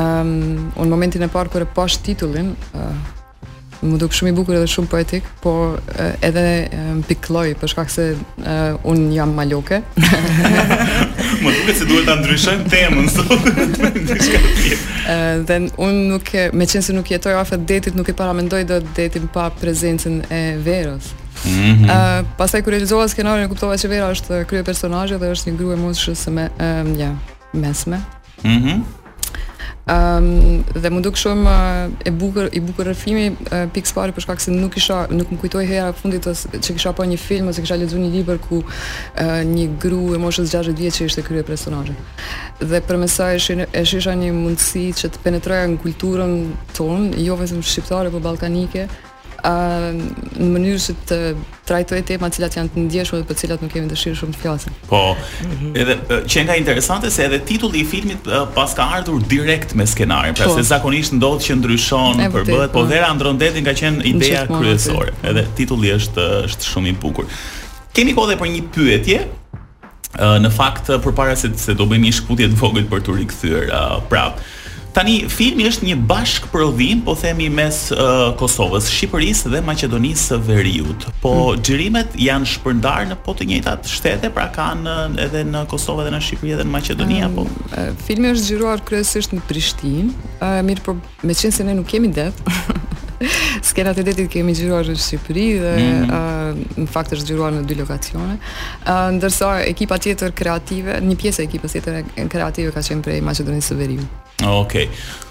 ehm, 0.00 0.66
unë 0.76 0.90
momentin 0.94 1.24
e 1.24 1.28
parë 1.32 1.52
kër 1.54 1.66
e 1.68 1.70
pash 1.76 2.00
titullin 2.04 2.52
më 3.84 3.98
duk 4.02 4.12
shumë 4.14 4.32
i 4.32 4.34
bukur 4.34 4.56
edhe 4.58 4.68
shumë 4.70 4.90
poetik, 4.90 5.26
po 5.44 5.52
edhe 6.24 6.42
pikloj, 7.08 7.52
për 7.60 7.72
shkak 7.72 7.92
se 7.92 8.06
uh, 8.14 8.80
unë 8.90 9.12
jam 9.14 9.34
maloke. 9.36 9.78
më 11.44 11.52
duke 11.54 11.76
se 11.78 11.86
duhet 11.86 12.08
të 12.08 12.16
ndryshojmë 12.24 12.66
temën, 12.74 13.08
së 13.14 13.26
duhet 13.30 13.78
të 13.78 13.90
ndryshka 14.02 14.42
të 15.48 15.56
uh, 15.56 15.70
unë 15.78 16.04
nuk 16.10 16.32
me 16.58 16.66
qenë 16.68 16.84
se 16.88 16.96
nuk 16.96 17.12
jetoj 17.12 17.36
afet 17.38 17.64
detit, 17.70 17.96
nuk 17.98 18.10
e 18.12 18.16
paramendoj 18.18 18.64
do 18.72 18.80
detin 18.98 19.28
pa 19.34 19.48
prezencën 19.60 20.24
e 20.32 20.42
verës. 20.66 21.12
Mm 21.46 21.54
-hmm. 21.54 21.84
uh, 21.94 22.20
pasaj 22.38 22.60
kërë 22.62 22.74
realizoha 22.74 23.08
skenarën 23.08 23.44
e 23.44 23.48
kuptova 23.48 23.74
që 23.78 23.88
Vera 23.88 24.10
është 24.10 24.44
krye 24.50 24.62
personajë 24.64 25.18
dhe 25.20 25.28
është 25.36 25.46
një 25.54 25.72
e 25.72 25.76
mund 25.76 25.94
shësë 26.02 26.30
me, 26.36 26.44
uh, 26.58 27.14
mesme. 27.62 27.98
Mm 28.44 28.58
-hmm. 28.64 28.78
Um, 29.88 30.64
dhe 30.76 30.88
më 30.92 30.98
duk 31.00 31.16
shumë 31.16 31.44
uh, 31.48 31.84
e 32.04 32.10
bukur 32.12 32.50
i 32.52 32.60
bukur 32.60 32.84
rrëfimi 32.90 33.22
uh, 33.30 33.38
eh, 33.56 33.62
pikë 33.72 33.94
parë 33.96 34.12
për 34.18 34.24
shkak 34.26 34.42
se 34.44 34.52
nuk 34.52 34.74
isha 34.76 35.06
nuk 35.16 35.30
më 35.32 35.38
kujtoj 35.40 35.62
hera 35.70 35.94
fundit 35.96 36.26
të 36.28 36.34
që 36.66 36.76
kisha 36.76 36.92
pa 36.98 37.06
një 37.08 37.16
film 37.22 37.48
ose 37.48 37.64
kisha 37.64 37.78
lexuar 37.80 38.02
një 38.04 38.10
libër 38.18 38.42
ku 38.44 38.58
uh, 38.60 39.32
një 39.48 39.64
grua 39.80 40.18
e 40.18 40.20
moshës 40.20 40.52
60 40.52 40.76
që 40.92 41.08
ishte 41.08 41.24
krye 41.24 41.46
personazhi. 41.48 41.96
Dhe 42.60 42.82
për 42.84 43.00
mesaj 43.06 43.40
e 43.64 43.84
shisha 43.88 44.12
një 44.20 44.28
mundësi 44.42 44.84
që 45.00 45.14
të 45.16 45.24
penetroja 45.24 45.72
në 45.72 45.80
kulturën 45.86 46.36
tonë, 46.76 47.14
jo 47.24 47.40
vetëm 47.40 47.64
shqiptare, 47.64 48.12
por 48.12 48.20
ballkanike 48.28 48.84
në 49.40 50.46
mënyrë 50.50 50.78
se 50.82 50.94
të 51.06 51.18
trajtoj 51.68 52.00
tema 52.08 52.26
të 52.28 52.34
cilat 52.40 52.56
janë 52.58 52.70
të 52.74 52.80
ndjeshme 52.86 53.18
dhe 53.20 53.24
për 53.28 53.34
të 53.34 53.40
cilat 53.44 53.62
nuk 53.62 53.70
kemi 53.72 53.88
dëshirë 53.92 54.16
shumë 54.18 54.32
të 54.34 54.40
flasim. 54.42 54.74
Po. 54.90 55.02
Edhe 55.78 55.96
që 56.26 56.44
nga 56.48 56.56
interesante 56.58 57.10
se 57.14 57.26
edhe 57.28 57.38
titulli 57.46 57.84
i 57.84 57.86
filmit 57.86 58.26
pas 58.54 58.74
ka 58.74 58.88
ardhur 58.98 59.22
direkt 59.30 59.76
me 59.78 59.86
skenarin, 59.86 60.34
pra 60.34 60.48
po. 60.50 60.56
se 60.58 60.66
zakonisht 60.72 61.14
ndodh 61.18 61.44
që 61.46 61.58
ndryshon, 61.60 62.22
përbëhet, 62.34 62.72
po, 62.72 62.82
po 62.82 62.86
vera 62.90 63.12
ndron 63.14 63.38
detin 63.38 63.64
ka 63.66 63.76
qenë 63.78 64.02
ideja 64.10 64.46
kryesore. 64.50 65.14
Edhe 65.30 65.46
titulli 65.56 65.94
është 65.98 66.28
është 66.48 66.72
shumë 66.72 66.90
i 66.90 66.98
bukur. 67.02 67.30
Kemi 67.94 68.16
kohë 68.18 68.32
edhe 68.34 68.42
për 68.42 68.54
një 68.56 68.66
pyetje. 68.74 69.22
Në 70.18 70.48
fakt 70.50 70.86
përpara 71.04 71.34
se 71.36 71.50
se 71.60 71.74
do 71.76 71.84
bëjmë 71.86 72.08
një 72.10 72.14
shkputje 72.18 72.46
të 72.50 72.56
vogël 72.58 72.86
për 72.90 73.02
të 73.06 73.16
rikthyer 73.20 73.66
uh, 73.68 73.98
prapë. 74.08 74.40
Tani 74.96 75.18
filmi 75.28 75.66
është 75.68 75.84
një 75.86 75.96
bashkëprodhim, 76.08 77.02
po 77.04 77.12
themi 77.18 77.48
mes 77.52 77.76
uh, 77.92 78.32
Kosovës, 78.40 78.88
Shqipërisë 78.94 79.52
dhe 79.52 79.60
Maqedonisë 79.66 80.26
së 80.32 80.38
Veriut. 80.46 81.04
Po 81.22 81.32
xhirimet 81.58 82.14
mm. 82.14 82.14
hmm. 82.16 82.24
janë 82.24 82.48
shpërndar 82.54 83.06
në 83.10 83.18
po 83.26 83.34
të 83.36 83.48
njëjtat 83.52 83.90
shtete, 83.92 84.30
pra 84.34 84.46
kanë 84.56 84.96
edhe 85.28 85.44
në 85.52 85.64
Kosovë 85.70 86.08
dhe 86.08 86.14
në 86.16 86.22
Shqipëri 86.28 86.56
dhe 86.60 86.66
në 86.66 86.72
Maqedoni 86.72 87.20
um, 87.20 87.40
apo. 87.44 87.86
Filmi 88.08 88.32
është 88.32 88.48
xhiruar 88.48 88.84
kryesisht 88.88 89.36
në 89.36 89.44
Prishtinë, 89.50 90.08
uh, 90.38 90.60
mirë 90.68 90.86
po 90.88 90.96
meqense 91.28 91.66
ne 91.68 91.76
nuk 91.82 91.88
kemi 91.92 92.12
det. 92.16 92.30
Skena 93.70 93.94
të 93.96 94.04
detit 94.10 94.28
kemi 94.32 94.52
gjyruar 94.56 94.86
në 94.90 94.94
Shqipëri 95.02 95.46
dhe 95.60 95.72
mm 95.74 96.06
-hmm. 96.06 96.62
në 96.82 96.86
fakt 96.92 97.12
është 97.16 97.32
gjyruar 97.32 97.56
në 97.56 97.64
dy 97.66 97.76
lokacione. 97.80 98.36
Ndërsa 99.18 99.50
ekipa 99.66 99.98
tjetër 99.98 100.32
kreative, 100.32 100.98
një 101.02 101.16
pjesë 101.20 101.42
e 101.44 101.50
ekipës 101.50 101.72
tjetër 101.72 102.02
kreative 102.28 102.72
ka 102.72 102.80
qenë 102.80 103.02
prej 103.02 103.20
Maqedonisë 103.20 103.72
së 103.72 103.76
Veriut. 103.78 104.06
Okej. 104.48 104.86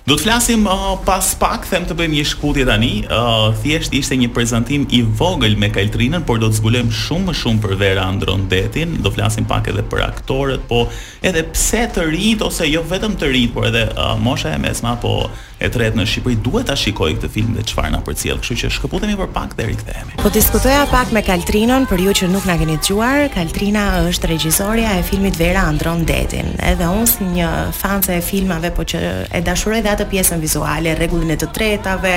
Do 0.08 0.16
të 0.16 0.24
flasim 0.24 0.66
uh, 0.68 0.98
pas 1.06 1.36
pak, 1.40 1.66
them 1.70 1.86
të 1.86 1.94
bëjmë 1.96 2.14
një 2.16 2.26
shkutje 2.28 2.66
tani. 2.68 3.08
Ë 3.08 3.20
uh, 3.20 3.56
thjesht 3.64 3.94
ishte 3.94 4.16
një 4.16 4.34
prezantim 4.36 4.88
i 4.92 5.02
vogël 5.20 5.56
me 5.58 5.68
Kaltrinën, 5.72 6.22
por 6.24 6.40
do 6.40 6.48
të 6.48 6.58
zbulojmë 6.60 6.92
shumë 6.92 7.26
më 7.28 7.34
shumë 7.42 7.60
për 7.62 7.78
Vera 7.78 8.02
Androndetin. 8.04 8.98
Do 9.04 9.12
flasim 9.12 9.46
pak 9.46 9.68
edhe 9.68 9.82
për 9.82 10.04
aktorët, 10.12 10.60
po 10.68 10.88
edhe 11.24 11.44
pse 11.54 11.88
të 11.96 12.10
rit 12.12 12.42
ose 12.42 12.68
jo 12.68 12.82
vetëm 12.84 13.16
të 13.16 13.32
rit, 13.32 13.54
por 13.54 13.66
edhe 13.68 13.84
uh, 13.96 14.20
mosha 14.20 14.50
e 14.56 14.58
mesme 14.58 14.90
apo 14.90 15.30
e 15.58 15.70
tretë 15.74 15.98
në 15.98 16.04
Shqipëri 16.06 16.36
duhet 16.46 16.68
ta 16.70 16.76
shikoj 16.78 17.10
këtë 17.18 17.30
film 17.34 17.54
dhe 17.58 17.64
çfarë 17.66 17.92
na 17.96 18.00
përcjell. 18.06 18.38
Kështu 18.42 18.58
që 18.62 18.70
shkëputemi 18.76 19.16
për 19.18 19.30
pak 19.34 19.54
dhe 19.58 19.66
rikthehemi. 19.70 20.18
Po 20.22 20.30
diskutoja 20.34 20.84
pak 20.92 21.12
me 21.16 21.24
Kaltrinon 21.26 21.88
për 21.90 22.04
ju 22.04 22.12
që 22.22 22.28
nuk 22.34 22.44
na 22.50 22.56
keni 22.60 22.76
dëgjuar. 22.78 23.24
Kaltrina 23.34 23.86
është 24.12 24.30
regjisorja 24.36 24.92
e 25.00 25.06
filmit 25.08 25.38
Vera 25.40 25.64
Andron 25.72 26.04
Detin. 26.06 26.52
Edhe 26.62 26.90
unë 26.94 27.08
si 27.10 27.26
një 27.40 27.50
fanse 27.76 28.18
e 28.20 28.26
filmave, 28.26 28.70
po 28.78 28.86
që 28.88 29.02
e 29.34 29.42
dashuroj 29.48 29.80
dhe 29.88 29.94
atë 29.96 30.08
pjesën 30.12 30.44
vizuale, 30.46 30.94
rregullin 31.00 31.34
e 31.34 31.40
të 31.42 31.50
tretave, 31.58 32.14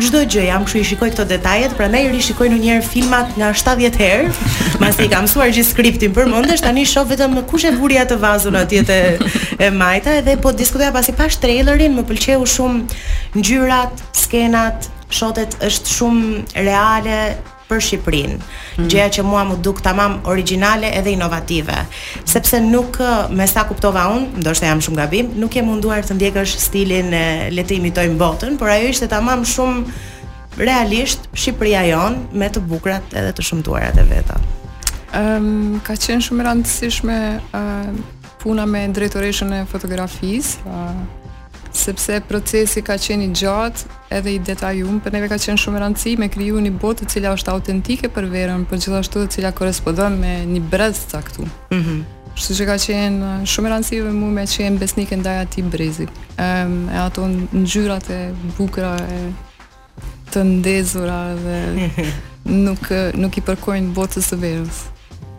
çdo 0.00 0.24
gjë. 0.24 0.44
Jam 0.48 0.66
kështu 0.66 0.80
i 0.82 0.88
shikoj 0.90 1.12
këto 1.14 1.28
detajet, 1.30 1.76
prandaj 1.78 2.02
rishikoj 2.16 2.50
herë 2.54 2.88
filmat 2.90 3.36
nga 3.38 3.52
70 3.52 4.00
herë, 4.00 4.32
pasi 4.82 5.06
kam 5.12 5.28
mësuar 5.28 5.52
gjithë 5.54 5.68
skriptin 5.70 6.12
përmendesh, 6.16 6.64
tani 6.66 6.82
shoh 6.88 7.06
vetëm 7.08 7.36
kush 7.50 7.68
e 7.70 7.74
vuri 7.78 8.00
atë 8.02 8.16
vazun 8.20 8.56
atje 8.58 8.82
te 8.88 8.98
e 9.62 9.70
majta 9.70 10.16
edhe 10.20 10.34
po 10.42 10.50
diskutoja 10.56 10.90
pasi 10.94 11.12
pash 11.16 11.36
trailerin, 11.42 11.92
më 11.98 12.04
pëlqeu 12.08 12.44
shumë 12.54 12.63
shumë 12.64 13.00
ngjyrat, 13.38 14.02
skenat, 14.16 14.88
shotet 15.12 15.58
është 15.62 15.92
shumë 15.94 16.62
reale 16.66 17.18
për 17.64 17.78
Shqipërinë. 17.86 18.36
Mm. 18.76 18.88
Gjëja 18.92 19.12
që 19.16 19.22
mua 19.24 19.40
më 19.48 19.54
duk 19.64 19.78
tamam 19.84 20.18
origjinale 20.28 20.90
edhe 20.98 21.14
inovative, 21.16 21.76
sepse 22.28 22.58
nuk 22.60 22.98
me 23.32 23.46
sa 23.48 23.64
kuptova 23.68 24.06
un, 24.12 24.26
ndoshta 24.40 24.68
jam 24.68 24.82
shumë 24.84 25.00
gabim, 25.00 25.30
nuk 25.40 25.56
e 25.56 25.62
munduar 25.64 26.04
të 26.04 26.16
ndjekësh 26.18 26.58
stilin 26.60 27.12
e 27.16 27.24
le 27.56 27.64
të 27.64 27.78
imitojmë 27.78 28.18
botën, 28.20 28.58
por 28.60 28.72
ajo 28.74 28.92
ishte 28.92 29.08
tamam 29.12 29.44
shumë 29.44 29.84
realisht 30.60 31.24
Shqipëria 31.34 31.86
jon 31.90 32.20
me 32.38 32.46
të 32.52 32.60
bukurat 32.70 33.16
edhe 33.16 33.32
të 33.34 33.46
shumtuarat 33.48 33.98
e 33.98 34.04
veta. 34.12 34.36
Ëm 35.14 35.34
um, 35.38 35.82
ka 35.86 35.94
qenë 35.96 36.24
shumë 36.26 36.42
e 36.42 36.46
rëndësishme 36.46 37.16
uh, 37.38 37.98
puna 38.42 38.64
me 38.68 38.84
drejtoreshën 38.94 39.52
e 39.62 39.66
fotografisë, 39.70 40.64
uh 40.68 41.23
sepse 41.84 42.20
procesi 42.28 42.82
ka 42.84 42.96
qenë 43.02 43.26
i 43.28 43.32
gjatë 43.36 43.92
edhe 44.16 44.32
i 44.34 44.40
detajuar, 44.44 44.98
për 45.04 45.14
neve 45.16 45.28
ka 45.32 45.38
qenë 45.42 45.60
shumë 45.64 45.82
rëndësi 45.82 46.14
me 46.20 46.28
kriju 46.32 46.60
një 46.64 46.72
botë 46.80 47.06
e 47.06 47.10
cila 47.14 47.32
është 47.36 47.52
autentike 47.54 48.10
për 48.14 48.28
verën, 48.32 48.64
por 48.68 48.80
gjithashtu 48.80 49.24
e 49.26 49.30
cila 49.36 49.52
korrespondon 49.56 50.16
me 50.22 50.34
një 50.52 50.62
brez 50.72 51.04
ca 51.12 51.22
Mhm. 51.22 51.78
Mm 51.78 52.04
që 52.34 52.64
ka 52.66 52.74
qenë 52.84 53.26
shumë 53.52 53.68
rëndësi 53.70 53.96
për 54.04 54.30
me 54.36 54.44
qenë 54.58 54.78
besnike 54.82 55.16
ndaj 55.20 55.36
atij 55.44 55.64
brezit. 55.74 56.10
Ëm 56.36 56.72
e 56.94 56.98
ato 57.04 57.22
gjyrat 57.70 58.06
e 58.10 58.20
bukura 58.56 58.96
e 59.16 59.20
të 60.32 60.40
ndezura 60.56 61.20
dhe 61.44 61.56
mhm. 61.66 62.06
nuk 62.64 62.80
nuk 63.22 63.32
i 63.38 63.42
përkojnë 63.46 63.94
botës 63.96 64.24
së 64.30 64.36
verës. 64.42 64.76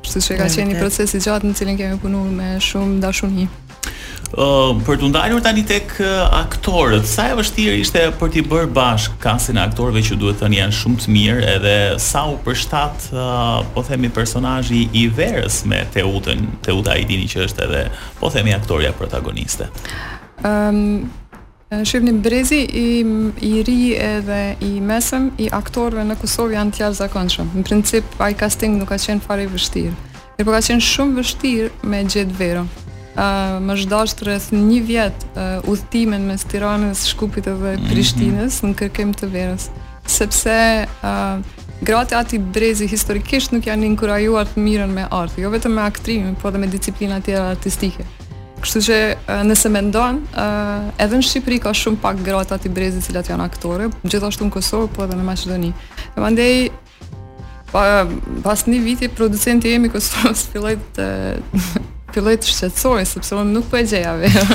Kështu 0.04 0.20
që 0.26 0.38
ka 0.40 0.48
qenë 0.56 0.70
një 0.72 0.80
proces 0.80 1.14
i 1.14 1.20
gjatë 1.26 1.46
në 1.50 1.54
cilin 1.58 1.78
kemi 1.80 2.00
punuar 2.04 2.30
me 2.40 2.50
shumë 2.68 3.00
dashuni 3.04 3.48
ë 4.36 4.46
për 4.86 4.98
të 5.02 5.08
ndalur 5.14 5.44
tani 5.46 5.64
tek 5.68 5.94
uh, 6.04 6.34
aktorët. 6.42 7.06
Sa 7.08 7.30
e 7.32 7.38
vështirë 7.40 7.76
ishte 7.82 8.04
për 8.20 8.32
t'i 8.34 8.44
bërë 8.46 8.72
bashk 8.76 9.18
kasin 9.24 9.60
e 9.60 9.64
aktorëve 9.64 10.02
që 10.10 10.18
duhet 10.22 10.40
të 10.42 10.50
janë 10.58 10.78
shumë 10.80 11.04
të 11.06 11.14
mirë 11.16 11.46
edhe 11.56 11.76
sa 12.04 12.26
u 12.32 12.38
përshtat 12.46 13.10
uh, 13.14 13.60
po 13.76 13.84
themi 13.88 14.10
personazhi 14.16 14.84
i 14.94 15.06
verës 15.18 15.62
me 15.70 15.84
Teutën, 15.94 16.48
Teuta 16.66 16.98
i 17.02 17.06
dini 17.10 17.30
që 17.32 17.46
është 17.48 17.68
edhe 17.68 17.84
po 18.20 18.32
themi 18.34 18.56
aktoria 18.56 18.92
protagoniste. 18.98 19.70
Ëm 20.44 20.82
um, 21.04 21.06
Brezi 22.22 22.62
i 22.70 22.88
i 23.44 23.50
ri 23.68 23.96
edhe 24.00 24.38
i 24.64 24.76
mesëm 24.86 25.26
i 25.44 25.50
aktorëve 25.58 26.06
në 26.08 26.16
Kosovë 26.22 26.56
janë 26.56 26.76
të 26.78 26.92
zakonshëm. 27.02 27.50
Në 27.58 27.64
princip 27.68 28.16
ai 28.24 28.36
casting 28.38 28.78
nuk 28.80 28.94
ka 28.94 29.00
qenë 29.02 29.24
fare 29.26 29.44
i 29.48 29.52
vështirë. 29.52 29.92
Por 30.46 30.54
ka 30.56 30.64
qenë 30.70 30.86
shumë 30.94 31.20
vështirë 31.20 31.92
me 31.92 32.04
Gjet 32.06 32.32
verën, 32.38 32.70
më 33.16 33.76
të 34.20 34.24
rreth 34.26 34.48
një 34.52 34.82
vjet 34.84 35.26
uh, 35.36 35.62
udhtimin 35.72 36.26
mes 36.28 36.44
Tiranës, 36.44 37.06
Shkupit 37.08 37.46
dhe 37.46 37.54
mhm. 37.78 37.88
Prishtinës 37.90 38.62
në 38.64 38.74
kërkim 38.76 39.14
të 39.16 39.28
verës. 39.32 39.70
Sepse 40.06 40.56
uh, 40.86 41.40
gratë 41.82 42.18
ati 42.20 42.38
brezi 42.40 42.88
historikisht 42.88 43.52
nuk 43.56 43.66
janë 43.70 43.86
inkurajuar 43.88 44.46
të 44.52 44.60
mirën 44.62 44.92
me 45.00 45.08
artë, 45.10 45.42
jo 45.46 45.50
vetëm 45.52 45.74
me 45.80 45.86
aktrimi, 45.86 46.36
po 46.42 46.52
dhe 46.52 46.60
me 46.60 46.68
disciplina 46.68 47.20
tjera 47.22 47.50
artistike. 47.56 48.06
Kështu 48.56 48.82
që 48.82 48.98
nëse 49.46 49.70
me 49.70 49.82
ndonë, 49.92 50.40
edhe 50.98 51.18
në 51.20 51.26
Shqipëri 51.28 51.60
ka 51.62 51.74
shumë 51.76 52.00
pak 52.02 52.22
gratë 52.26 52.56
ati 52.56 52.72
brezi 52.74 53.02
cilat 53.04 53.28
janë 53.30 53.46
aktore, 53.46 53.90
gjithashtu 54.08 54.48
në 54.48 54.56
Kosovë, 54.56 54.88
po 54.96 55.04
edhe 55.06 55.18
në 55.20 55.26
Macedoni. 55.28 55.70
E 56.16 56.24
mandej, 56.24 56.56
pa, 57.74 57.84
pas 58.42 58.64
një 58.66 58.80
viti, 58.82 59.12
producenti 59.14 59.76
jemi 59.76 59.92
Kosovës 59.94 60.48
filloj 60.56 60.74
të 60.98 61.12
filloj 62.16 62.38
të 62.40 62.48
shqetësoj 62.52 63.02
sepse 63.10 63.36
unë 63.42 63.56
nuk 63.58 63.66
po 63.72 63.80
e 63.82 63.86
gjeja 63.90 64.14
vetë. 64.20 64.46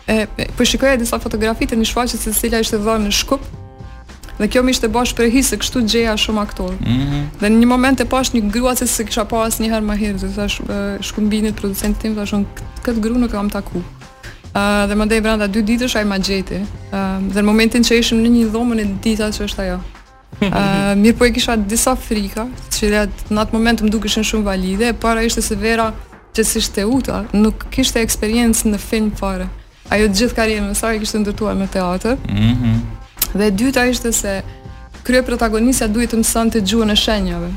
e, 0.09 0.15
e 0.25 0.47
po 0.57 0.65
shikoja 0.67 0.97
disa 0.99 1.19
fotografi 1.23 1.69
të 1.69 1.77
një 1.83 1.91
shfaqje 1.91 2.19
se 2.23 2.33
cila 2.39 2.63
ishte 2.65 2.81
dhënë 2.81 3.07
në 3.11 3.17
Shkup. 3.19 3.45
Dhe 4.39 4.47
kjo 4.49 4.63
më 4.65 4.73
ishte 4.73 4.89
bash 4.89 5.13
për 5.15 5.27
se 5.45 5.59
kështu 5.61 5.83
gjeja 5.93 6.15
shumë 6.17 6.41
aktor. 6.41 6.73
Mm 6.81 6.97
-hmm. 6.97 7.21
Dhe 7.43 7.49
në 7.53 7.57
një 7.61 7.67
moment 7.75 7.99
e 8.01 8.05
pash 8.09 8.33
një 8.33 8.49
grua 8.55 8.73
që 8.79 8.87
s'e 8.87 9.05
kisha 9.05 9.23
pas 9.29 9.41
asnjëherë 9.51 9.85
më 9.91 9.95
herë, 10.01 10.31
thashë 10.39 10.63
shkumbinit 11.01 11.55
prodhuesit 11.59 11.99
tim, 12.01 12.15
thashë 12.17 12.41
kët 12.85 12.97
gruën 13.05 13.25
e 13.25 13.29
kam 13.29 13.49
taku. 13.53 13.81
Ah, 14.53 14.85
dhe 14.87 14.93
më 14.95 15.05
ndej 15.07 15.21
brenda 15.25 15.47
dy 15.49 15.63
ditësh 15.65 15.95
ai 15.97 16.05
ma 16.05 16.19
gjeti. 16.21 16.59
Uh, 16.93 17.17
dhe 17.33 17.41
në 17.41 17.45
momentin 17.47 17.81
që 17.81 17.95
ishim 18.03 18.19
në 18.21 18.29
një 18.29 18.49
dhomën 18.53 18.79
e 18.83 18.85
dita 19.01 19.31
që 19.33 19.47
është 19.47 19.63
ajo. 19.65 19.79
Uh, 20.45 20.93
mirë 21.03 21.17
po 21.17 21.25
e 21.25 21.31
kisha 21.33 21.55
disa 21.57 21.95
frika, 21.97 22.45
që 22.75 22.91
dhe 22.93 23.01
në 23.33 23.41
atë 23.41 23.57
moment 23.57 23.81
më 23.81 23.89
duke 23.89 24.11
shumë 24.13 24.45
valide, 24.45 24.91
e 24.91 24.93
para 24.93 25.23
ishte 25.25 25.41
se 25.41 25.55
vera 25.57 25.89
që 26.37 26.45
si 26.45 26.61
shte 26.67 26.85
uta, 26.85 27.23
nuk 27.33 27.65
kishte 27.73 28.01
eksperiencë 28.05 28.69
në 28.75 28.81
film 28.81 29.09
pare. 29.17 29.49
Ajo 29.89 30.07
gjithë 30.13 30.37
karjerën 30.37 30.69
e 30.69 30.95
kishte 31.01 31.23
ndërtuar 31.25 31.57
me 31.59 31.67
teatër. 31.67 32.17
Mhm. 32.29 32.53
Mm 32.53 32.83
dhe 33.33 33.47
e 33.49 33.51
dyta 33.51 33.87
ishte 33.89 34.11
se 34.13 34.31
krye 35.03 35.23
protagonisja 35.25 35.87
duhet 35.89 36.11
të 36.13 36.19
mësonte 36.19 36.59
gjuhën 36.69 36.91
e 36.93 36.95
shenjave. 36.95 37.47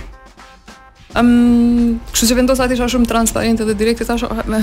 Um, 1.15 2.01
kështu 2.11 2.27
që 2.33 2.37
vendos 2.41 2.59
atë 2.61 2.75
isha 2.75 2.89
shumë 2.91 3.07
transparente 3.09 3.65
dhe 3.65 3.77
direkte 3.79 4.05
tash 4.05 4.25
me 4.51 4.59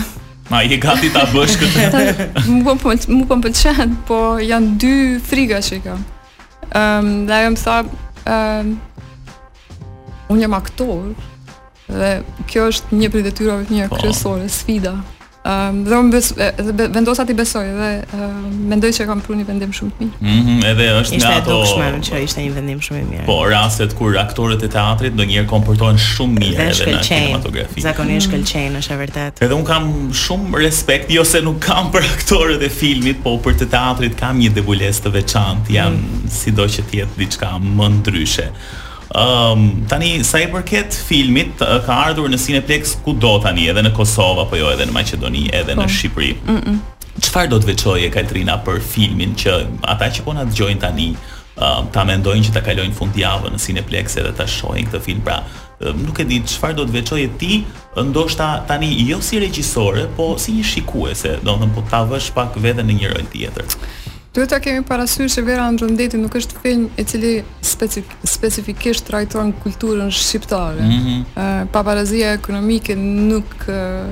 Ma 0.51 0.59
i 0.67 0.75
gati 0.77 1.07
ta 1.09 1.21
bësh 1.31 1.53
këtë. 1.61 2.01
Nuk 2.51 2.81
po 2.83 2.91
nuk 2.91 3.29
po 3.29 3.37
pëlqen, 3.45 3.93
po 4.09 4.17
janë 4.43 4.73
dy 4.81 4.91
friga 5.23 5.61
që 5.63 5.77
kam. 5.85 6.01
Ehm, 6.73 7.11
um, 7.23 7.23
dhe 7.29 7.37
ajo 7.37 7.53
më 7.53 7.61
tha, 7.63 7.77
um, 8.35 8.73
unë 10.35 10.41
jam 10.43 10.57
aktor 10.57 11.13
dhe 11.87 12.11
kjo 12.51 12.67
është 12.73 12.99
një 12.99 13.11
prej 13.13 13.23
detyrave 13.29 13.65
të 13.69 13.77
mia 13.77 13.87
po. 13.87 14.01
kryesore, 14.01 14.51
sfida. 14.51 14.97
Um, 15.43 15.81
dhe 15.83 15.91
unë 15.99 16.13
bes, 16.13 16.27
vendosa 16.95 17.25
ti 17.27 17.33
besoj 17.35 17.65
dhe 17.75 17.87
ehm, 18.15 18.43
mendoj 18.71 18.93
që 18.95 19.07
kam 19.09 19.19
pruni 19.25 19.43
vendim 19.43 19.73
shumë 19.75 19.91
të 19.91 19.97
mirë. 19.99 20.19
Mhm, 20.23 20.45
mm 20.59 20.67
edhe 20.69 20.85
është 21.01 21.17
ishte 21.17 21.17
nga 21.19 21.33
ato. 21.41 21.57
që 22.07 22.21
ishte 22.23 22.45
një 22.45 22.53
vendim 22.55 22.77
shumë 22.85 23.01
i 23.01 23.07
mirë. 23.09 23.25
Po, 23.27 23.35
rastet 23.51 23.91
kur 23.99 24.15
aktorët 24.21 24.63
e 24.63 24.69
teatrit 24.71 25.17
ndonjëherë 25.19 25.49
komportohen 25.51 25.99
shumë 25.99 26.37
mirë 26.45 26.69
edhe 26.69 26.93
në 26.93 27.01
kinematografi. 27.09 27.83
Zakonisht 27.83 28.15
mm. 28.15 28.29
shkëlqejnë, 28.29 28.79
është 28.85 28.95
e 28.95 28.99
vërtetë. 29.01 29.43
Edhe 29.49 29.57
un 29.59 29.67
kam 29.67 29.91
shumë 30.23 30.61
respekt, 30.63 31.11
jo 31.11 31.27
se 31.27 31.43
nuk 31.43 31.59
kam 31.67 31.91
për 31.91 32.07
aktorët 32.13 32.63
e 32.63 32.71
filmit, 32.77 33.19
po 33.27 33.35
për 33.43 33.59
të 33.65 33.67
teatrit 33.75 34.15
kam 34.23 34.39
një 34.39 34.53
debulesë 34.61 35.09
të 35.09 35.13
veçantë, 35.19 35.75
janë 35.75 35.99
mm. 35.99 36.31
sidoqë 36.39 36.87
të 36.93 37.01
jetë 37.01 37.19
diçka 37.25 37.51
më 37.59 37.91
ndryshe. 37.99 38.47
Um, 39.13 39.85
tani 39.85 40.23
sa 40.25 40.39
i 40.41 40.47
përket 40.49 40.95
filmit 41.05 41.59
ka 41.61 41.97
ardhur 42.09 42.31
në 42.33 42.39
Cineplex 42.41 42.95
ku 43.05 43.13
do 43.21 43.35
tani 43.43 43.67
edhe 43.69 43.83
në 43.85 43.91
Kosovë 43.93 44.47
apo 44.47 44.57
jo 44.57 44.71
edhe 44.73 44.87
në 44.89 44.95
Maqedoni 44.95 45.43
edhe 45.53 45.75
po. 45.75 45.83
në 45.83 45.87
Shqipëri. 45.93 46.31
Ëh. 46.53 46.63
Mm 46.67 46.81
Çfarë 47.13 47.49
do 47.51 47.59
të 47.61 47.67
veqoje, 47.69 48.07
Katrina 48.09 48.55
për 48.65 48.79
filmin 48.81 49.35
që 49.37 49.51
ata 49.85 50.07
që 50.09 50.23
po 50.25 50.33
na 50.33 50.47
gjojnë 50.49 50.81
tani, 50.81 51.11
um, 51.61 51.85
ta 51.93 52.01
mendojnë 52.09 52.47
që 52.47 52.55
ta 52.55 52.63
kalojnë 52.65 52.97
fundjavën 52.97 53.53
në 53.53 53.61
Cineplex 53.61 54.17
edhe 54.17 54.31
ta 54.39 54.47
shohin 54.49 54.87
këtë 54.89 55.01
film 55.05 55.21
pra 55.21 55.37
ehm, 55.77 55.99
nuk 56.07 56.17
e 56.19 56.25
di 56.25 56.39
çfarë 56.41 56.73
do 56.79 56.87
të 56.89 56.95
veqoje 56.97 57.27
ti 57.37 57.59
ndoshta 58.09 58.49
tani 58.67 58.89
jo 59.11 59.21
si 59.21 59.37
regjisore 59.39 60.07
po 60.17 60.31
si 60.41 60.57
një 60.57 60.65
shikuese 60.71 61.35
domethënë 61.45 61.77
po 61.77 61.85
ta 61.91 62.01
vësh 62.09 62.31
pak 62.33 62.57
veten 62.57 62.89
në 62.89 62.97
një 63.03 63.13
rol 63.13 63.29
tjetër 63.29 63.77
Duhet 64.33 64.49
ta 64.49 64.57
kemi 64.59 64.81
parasysh 64.83 65.29
se 65.33 65.41
Vera 65.45 65.67
Andrëndeti 65.69 66.17
nuk 66.17 66.33
është 66.39 66.61
film 66.63 66.87
i 66.97 67.03
cili 67.05 67.33
specifikisht 68.25 69.05
trajton 69.05 69.51
kulturën 69.63 70.09
shqiptare. 70.09 70.81
Mm 70.81 70.91
-hmm. 70.91 71.19
uh, 71.37 71.71
Paparazia 71.71 72.31
ekonomike 72.33 72.95
nuk 72.95 73.49
uh, 73.67 74.09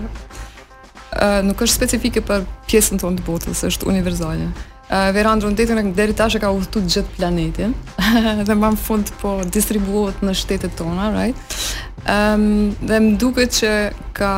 nuk 1.46 1.58
është 1.66 1.76
specifike 1.76 2.22
për 2.22 2.46
pjesën 2.68 3.02
tonë 3.02 3.18
të 3.18 3.26
botës, 3.32 3.64
është 3.70 3.88
universale. 3.90 4.52
Verandru 4.92 5.48
në 5.52 5.56
detën 5.56 5.80
e 5.80 5.84
deri 5.96 6.16
tash 6.18 6.36
e 6.36 6.40
ka 6.44 6.50
udhëtu 6.52 6.82
gjithë 6.84 7.14
planetin 7.16 7.72
dhe 8.48 8.56
më 8.60 8.72
fund 8.82 9.12
po 9.22 9.38
distribuohet 9.54 10.20
në 10.26 10.34
shtetet 10.36 10.74
tona, 10.76 11.08
right? 11.16 11.56
Ëm 12.12 12.42
um, 12.42 12.70
dhe 12.82 12.98
më 13.06 13.12
duket 13.22 13.54
që 13.60 13.72
ka 14.18 14.32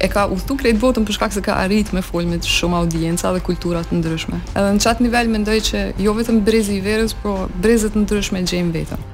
e 0.00 0.08
ka 0.12 0.24
udhëtu 0.32 0.56
krejt 0.62 0.80
botën 0.80 1.04
për 1.08 1.18
shkak 1.18 1.34
se 1.36 1.42
ka 1.44 1.58
arrit 1.60 1.92
me 1.92 2.00
folmet 2.06 2.46
shumë 2.48 2.78
audienca 2.84 3.34
dhe 3.36 3.42
kultura 3.44 3.82
të 3.84 3.98
ndryshme. 4.00 4.40
Edhe 4.54 4.72
në 4.78 4.82
çat 4.86 5.02
nivel 5.04 5.28
mendoj 5.34 5.58
që 5.68 5.84
jo 6.04 6.14
vetëm 6.16 6.40
brezi 6.46 6.78
i 6.80 6.84
verës, 6.86 7.12
por 7.20 7.50
brezet 7.60 7.98
ndryshme 8.00 8.44
gjejmë 8.48 8.72
vetëm. 8.78 9.04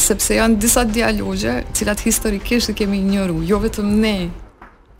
sepse 0.00 0.34
janë 0.34 0.56
disa 0.58 0.84
dialogje, 0.84 1.64
cilat 1.74 2.00
historikisht 2.00 2.70
e 2.70 2.74
kemi 2.74 2.98
njëru, 2.98 3.42
jo 3.46 3.58
vetëm 3.62 3.84
ne 4.00 4.16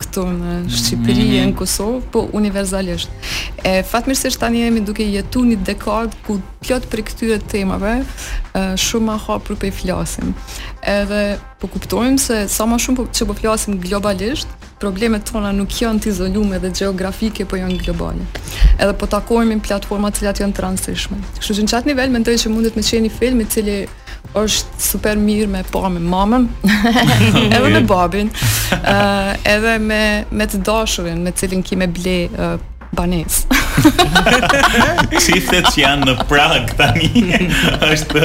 këtu 0.01 0.23
në 0.35 0.53
Shqipëri 0.71 1.23
e 1.23 1.41
mhm. 1.41 1.51
në 1.51 1.57
Kosovë, 1.59 1.99
po 2.13 2.23
universalisht. 2.37 3.11
E 3.67 3.73
fatmirësisht 3.87 4.41
tani 4.41 4.63
jemi 4.65 4.83
duke 4.85 5.05
jetu 5.07 5.43
një 5.45 5.59
dekadë 5.67 6.21
ku 6.25 6.39
plot 6.61 6.89
për 6.91 7.03
këtyre 7.09 7.37
temave 7.51 7.95
e, 8.01 8.65
shumë 8.85 9.11
më 9.11 9.19
hapur 9.27 9.57
pe 9.61 9.71
flasim. 9.73 10.33
Edhe 10.81 11.37
po 11.61 11.69
kuptojmë 11.71 12.17
se 12.21 12.41
sa 12.49 12.65
më 12.69 12.81
shumë 12.81 12.99
po, 13.03 13.07
që 13.11 13.29
po 13.29 13.37
flasim 13.37 13.79
globalisht, 13.83 14.51
problemet 14.81 15.27
tona 15.29 15.51
nuk 15.53 15.75
janë 15.77 16.01
të 16.01 16.09
izolume 16.15 16.57
dhe 16.63 16.71
gjeografike, 16.79 17.45
po 17.45 17.59
janë 17.61 17.77
globale. 17.83 18.25
Edhe 18.81 18.93
po 18.97 19.07
takohemi 19.09 19.59
në 19.59 19.67
platforma 19.69 20.09
të 20.09 20.23
cilat 20.23 20.41
janë 20.41 20.57
transishme. 20.57 21.17
Kështu 21.37 21.59
që 21.59 21.65
në 21.67 21.73
çat 21.75 21.89
nivel 21.91 22.13
mendoj 22.17 22.37
që 22.45 22.53
mundet 22.55 22.77
me 22.79 22.83
qenë 22.85 23.05
një 23.09 23.13
film 23.21 23.43
i 23.45 23.49
cili 23.53 23.77
është 24.33 24.79
super 24.87 25.19
mirë 25.19 25.47
me 25.51 25.61
pa 25.67 25.89
me 25.91 25.99
mamën, 25.99 26.45
edhe 27.51 27.69
me 27.73 27.81
babin, 27.89 28.29
uh, 28.81 29.31
edhe 29.53 29.77
me, 29.83 30.01
me 30.31 30.47
të 30.51 30.61
dashurin, 30.67 31.23
me 31.25 31.33
cilin 31.35 31.63
ki 31.67 31.79
me 31.81 31.89
ble 31.91 32.13
uh, 32.31 32.53
banes. 32.95 33.41
Qiftet 35.17 35.67
që 35.71 35.75
janë 35.81 36.07
në 36.09 36.15
prag 36.29 36.71
tani, 36.79 37.09
është, 37.87 38.23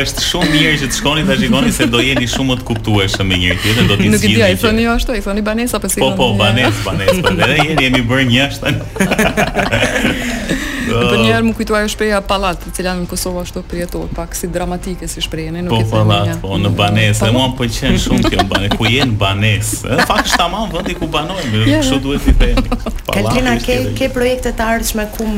është 0.00 0.24
shumë 0.26 0.50
mirë 0.54 0.74
që 0.84 0.90
të 0.92 0.98
shkoni 0.98 1.24
dhe 1.26 1.36
shikoni 1.42 1.72
se 1.74 1.86
do 1.90 2.02
jeni 2.02 2.28
shumë 2.30 2.58
të 2.60 2.66
kuptueshëm 2.72 3.30
me 3.30 3.38
njërë 3.42 3.84
do 3.90 3.98
Nuk 4.06 4.22
i 4.22 4.32
dhja, 4.36 4.50
i 4.54 4.58
thoni 4.62 4.86
jo 4.86 4.94
ashtu, 4.98 5.16
i 5.18 5.22
thoni 5.24 5.42
banes 5.46 5.74
Po, 5.74 6.12
po, 6.18 6.30
banes, 6.38 6.78
banes, 6.86 7.20
banes, 7.20 7.20
banes, 7.26 8.00
banes, 8.00 8.00
banes, 8.08 8.62
banes, 8.62 8.64
banes, 8.96 10.66
Po 10.92 11.08
për 11.08 11.18
ah. 11.20 11.24
një 11.24 11.38
më 11.48 11.52
kujtoi 11.58 11.76
ajo 11.78 11.90
shpreha 11.92 12.20
pallat, 12.26 12.62
e 12.68 12.72
cila 12.76 12.92
në 12.96 13.06
Kosovë 13.10 13.42
ashtu 13.44 13.62
përjetohet, 13.70 14.12
pak 14.16 14.36
si 14.38 14.48
dramatike 14.52 15.08
si 15.10 15.22
shprehja, 15.24 15.52
ne 15.54 15.62
nuk 15.66 15.72
po, 15.72 15.80
e 15.80 16.04
themi. 16.10 16.36
Po 16.42 16.58
në 16.60 16.72
banesë, 16.78 17.30
më 17.34 17.44
pëlqen 17.58 17.98
shumë 18.04 18.28
kjo 18.32 18.46
banesë, 18.52 18.78
ku 18.78 18.88
jeni 18.88 19.16
banesë? 19.20 19.80
Ë 19.94 20.06
fakt 20.08 20.30
është 20.30 20.40
tamam 20.40 20.72
vendi 20.72 20.96
ku 20.98 21.10
banojmë, 21.14 21.62
yeah. 21.68 21.82
kështu 21.82 22.00
duhet 22.06 22.28
i 22.28 22.34
themi. 22.42 22.78
Kaltina 23.14 23.54
ke 23.64 23.76
ke 23.98 24.10
projekte 24.14 24.54
të 24.58 24.68
ardhshme 24.76 25.08
ku 25.16 25.28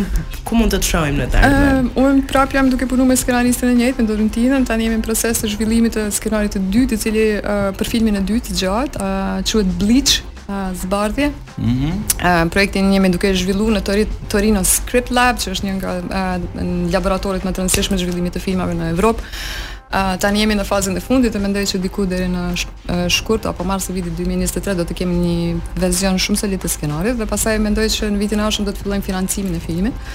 ku 0.48 0.58
mund 0.58 0.72
të 0.74 0.80
të 0.82 0.90
shohim 0.92 1.20
në 1.20 1.28
të 1.34 1.42
ardhmen? 1.42 1.68
Ëm, 1.74 1.92
un 2.04 2.22
prap 2.30 2.54
jam 2.56 2.70
duke 2.72 2.88
punuar 2.90 3.08
me 3.10 3.18
skenaristën 3.20 3.70
e 3.74 3.78
njëjtë, 3.80 4.00
me 4.04 4.08
Dorin 4.10 4.32
Tindën, 4.34 4.66
tani 4.66 4.88
jemi 4.88 4.98
në 5.00 5.04
proces 5.06 5.40
të 5.42 5.52
zhvillimit 5.54 5.94
të 5.98 6.08
skenarit 6.14 6.56
të 6.56 6.62
dytë, 6.74 6.96
i 6.98 7.02
cili 7.04 7.26
uh, 7.38 7.68
për 7.78 7.92
filmin 7.94 8.18
e 8.18 8.24
dytë 8.30 8.58
gjatë, 8.62 9.02
uh, 9.04 9.50
quhet 9.50 9.70
Bleach, 9.80 10.16
Zbardhje. 10.74 11.30
Mhm. 11.58 11.84
Mm 11.86 12.04
uh, 12.34 12.50
projektin 12.50 12.92
jemi 12.94 13.08
duke 13.10 13.34
zhvilluar 13.34 13.78
në 13.78 14.06
Torino 14.28 14.62
Script 14.66 15.10
Lab, 15.14 15.38
që 15.40 15.52
është 15.54 15.66
një 15.68 15.74
nga 15.78 15.92
uh, 16.02 16.62
laboratorët 16.92 17.44
më 17.46 17.52
të 17.54 17.62
rëndësishme 17.62 17.98
të 17.98 18.02
zhvillimit 18.04 18.34
të 18.36 18.42
filmave 18.44 18.74
në 18.74 18.90
Evropë. 18.96 19.22
Uh, 19.90 20.14
tani 20.22 20.42
jemi 20.44 20.54
në 20.54 20.64
fazën 20.68 20.96
e 20.96 21.02
fundit, 21.02 21.34
e 21.34 21.40
mendoj 21.42 21.64
që 21.72 21.80
diku 21.82 22.04
deri 22.06 22.28
në 22.30 22.44
sh 22.60 23.10
shkurt 23.10 23.46
apo 23.50 23.64
mars 23.66 23.88
së 23.88 23.96
vitit 23.96 24.14
2023 24.20 24.76
do 24.80 24.84
të 24.86 24.98
kemi 25.00 25.16
një 25.24 25.56
version 25.82 26.18
shumë 26.18 26.40
solid 26.42 26.62
të 26.62 26.70
skenarit 26.70 27.18
dhe 27.18 27.26
pastaj 27.30 27.56
mendoj 27.62 27.86
që 27.98 28.08
në 28.14 28.20
vitin 28.22 28.40
e 28.42 28.46
ardhshëm 28.46 28.66
do 28.68 28.74
të 28.74 28.84
fillojmë 28.84 29.06
financimin 29.10 29.58
e 29.58 29.62
filmit 29.64 30.06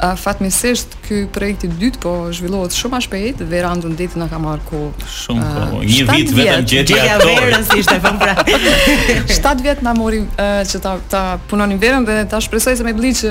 fatmesisht 0.00 0.88
ky 1.04 1.22
projekt 1.32 1.64
i 1.66 1.70
dytë 1.70 2.00
po 2.02 2.12
zhvillohet 2.34 2.74
shumë 2.76 2.96
më 2.96 3.02
shpejt, 3.04 3.42
Vera 3.50 3.72
Ndëndit 3.76 4.14
na 4.20 4.28
ka 4.30 4.38
marrë 4.40 4.64
ku 4.68 4.80
shumë 5.04 5.48
kohë. 5.56 5.82
Një 5.92 6.06
vit 6.10 6.32
vetëm 6.38 6.68
gjeti 6.72 6.96
ato. 6.98 7.28
Ja 7.28 7.40
Verës 7.40 7.72
ishte 7.76 7.96
vëmë 8.04 8.20
po, 8.20 8.32
pra. 8.32 9.26
7 9.28 9.64
vjet 9.66 9.82
na 9.84 9.94
mori 9.96 10.22
uh, 10.24 10.46
që 10.66 10.82
ta 10.84 10.94
ta 11.12 11.24
punonin 11.50 11.80
Verën 11.80 12.06
dhe 12.08 12.22
ta 12.32 12.40
shpresoj 12.40 12.78
se 12.80 12.86
me 12.86 12.92
bliç 12.96 13.24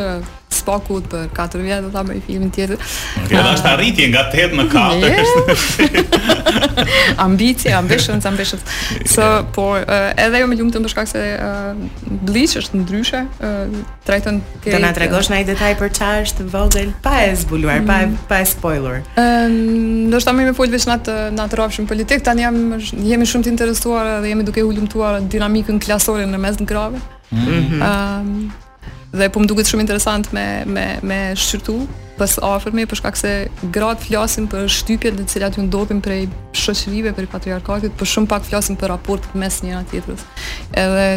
Spockut 0.60 1.06
për 1.12 1.28
4 1.36 1.62
vjet 1.64 1.84
do 1.86 1.90
ta 1.94 2.02
bëj 2.06 2.22
filmin 2.26 2.52
tjetër. 2.54 2.80
Okej, 2.80 3.26
okay, 3.26 3.40
dash 3.48 3.66
arritje 3.70 4.08
nga 4.12 4.26
8 4.30 4.58
në 4.60 5.16
4. 6.04 6.04
Ambicie, 7.28 7.74
ambitions, 7.76 8.26
ambitions. 8.30 8.64
So, 9.10 9.28
po, 9.56 9.70
uh, 9.80 10.10
edhe 10.20 10.42
jo 10.44 10.50
më 10.52 10.60
lumtëm 10.62 10.86
për 10.88 10.94
shkak 10.96 11.12
se 11.12 11.24
uh, 11.36 12.08
Bleach 12.30 12.58
është 12.60 12.82
ndryshe, 12.82 13.24
uh, 13.26 13.78
trajton 14.08 14.42
ke 14.66 14.74
Do 14.74 14.82
na 14.84 14.92
tregosh 14.96 15.30
ndaj 15.32 15.46
detaj 15.54 15.74
për 15.82 15.94
çfarë 15.98 16.24
është 16.28 16.48
vogël, 16.54 16.92
pa 17.06 17.16
e 17.28 17.34
zbuluar, 17.40 17.84
pa 17.88 18.00
e, 18.04 18.10
mm. 18.10 18.18
pa 18.32 18.42
spoiler. 18.48 19.00
Ëm, 19.20 19.36
um, 19.40 20.08
ndoshta 20.10 20.34
më 20.36 20.48
më 20.52 20.56
fol 20.58 20.72
veçnat 20.74 21.10
na 21.38 21.48
të 21.50 21.60
rrafshim 21.60 21.88
politik, 21.90 22.24
tani 22.26 22.46
jam 22.48 22.58
jemi 22.80 23.28
shumë 23.28 23.48
të 23.48 23.54
interesuar 23.54 24.10
dhe 24.24 24.32
jemi 24.34 24.48
duke 24.48 24.64
u 24.66 24.74
lumtuar 24.74 25.20
dinamikën 25.30 25.80
klasore 25.84 26.28
në 26.30 26.42
mes 26.44 26.60
në 26.64 26.70
grave. 26.72 27.00
Mm 27.30 27.46
-hmm 27.46 28.58
dhe 29.14 29.30
po 29.34 29.42
më 29.42 29.50
duket 29.50 29.66
shumë 29.70 29.86
interesant 29.86 30.30
me 30.36 30.44
me 30.70 30.84
me 31.10 31.18
shqyrtu 31.44 31.78
pas 32.20 32.36
afërmi 32.46 32.84
për 32.92 33.00
shkak 33.02 33.18
se 33.20 33.32
gratë 33.76 34.10
flasin 34.10 34.48
për 34.52 34.68
shtypjet 34.76 35.16
në 35.18 35.26
të 35.26 35.34
cilat 35.34 35.58
ju 35.58 35.66
ndodhin 35.70 36.02
prej 36.04 36.22
shoqërive 36.64 37.14
për 37.18 37.30
patriarkatit, 37.34 37.96
por 37.98 38.10
shumë 38.12 38.30
pak 38.36 38.46
flasin 38.52 38.78
për 38.82 38.92
raportet 38.94 39.38
mes 39.40 39.62
njëra 39.66 39.84
tjetrës. 39.92 40.26
Edhe 40.84 41.08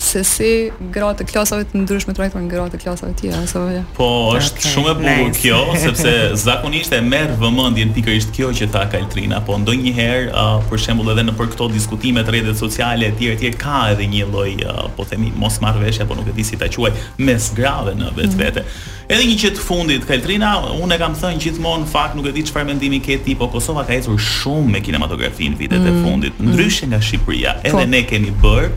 se 0.00 0.22
si 0.26 0.48
gratë 0.92 1.20
të 1.24 1.32
klasave 1.32 1.66
të 1.68 1.82
ndryshme 1.84 2.14
trajtojnë 2.16 2.48
gratë 2.50 2.72
të 2.76 2.80
klasave 2.82 3.12
të 3.16 3.26
tjera, 3.26 3.84
Po, 3.96 4.06
është 4.38 4.58
okay. 4.58 4.70
shumë 4.72 4.90
e 4.90 4.94
bukur 4.98 5.28
nice. 5.28 5.40
kjo, 5.42 5.58
sepse 5.84 6.14
zakonisht 6.46 6.94
e 6.96 7.00
merr 7.04 7.34
vëmendjen 7.40 7.92
pikërisht 7.94 8.32
kjo 8.36 8.48
që 8.56 8.70
tha 8.72 8.86
Kaltrina, 8.92 9.42
po 9.44 9.58
ndonjëherë, 9.60 10.30
uh, 10.32 10.56
për 10.70 10.80
shembull 10.84 11.12
edhe 11.14 11.26
në 11.28 11.36
për 11.38 11.52
këto 11.54 11.68
diskutime 11.74 12.24
të 12.24 12.32
rrjetet 12.34 12.60
sociale 12.62 13.10
etj 13.12 13.28
etj 13.36 13.52
ka 13.60 13.82
edhe 13.94 14.08
një 14.10 14.24
lloj, 14.32 14.54
uh, 14.64 14.86
po 14.96 15.04
themi, 15.10 15.32
mos 15.36 15.60
marrveshje, 15.62 16.08
po 16.08 16.16
nuk 16.18 16.32
e 16.32 16.36
di 16.40 16.46
si 16.48 16.56
ta 16.60 16.70
quaj, 16.72 16.94
mes 17.20 17.50
grave 17.56 17.92
në 18.00 18.12
vetvete. 18.16 18.64
Mm. 18.64 18.88
Edhe 19.10 19.24
një 19.26 19.36
gjë 19.42 19.50
të 19.58 19.66
fundit, 19.66 20.04
Kaltrina, 20.08 20.54
unë 20.80 20.94
e 20.96 21.00
kam 21.02 21.16
thënë 21.18 21.42
gjithmonë 21.44 21.88
fakt, 21.90 22.14
nuk 22.16 22.28
e 22.30 22.34
di 22.36 22.44
çfarë 22.46 22.68
mendimi 22.72 23.00
ke 23.02 23.18
ti, 23.20 23.34
po 23.36 23.50
Kosova 23.52 23.82
ka 23.88 23.96
ecur 23.98 24.16
shumë 24.22 24.70
me 24.76 24.80
kinematografinë 24.86 25.58
vitet 25.60 25.82
mm. 25.84 25.88
e 25.92 25.94
mhm. 25.94 26.06
fundit, 26.06 26.38
ndryshe 26.40 26.86
nga 26.88 27.02
Shqipëria. 27.02 27.58
Edhe 27.64 27.82
po. 27.82 27.90
ne 27.96 28.02
kemi 28.06 28.30
bërë 28.44 28.70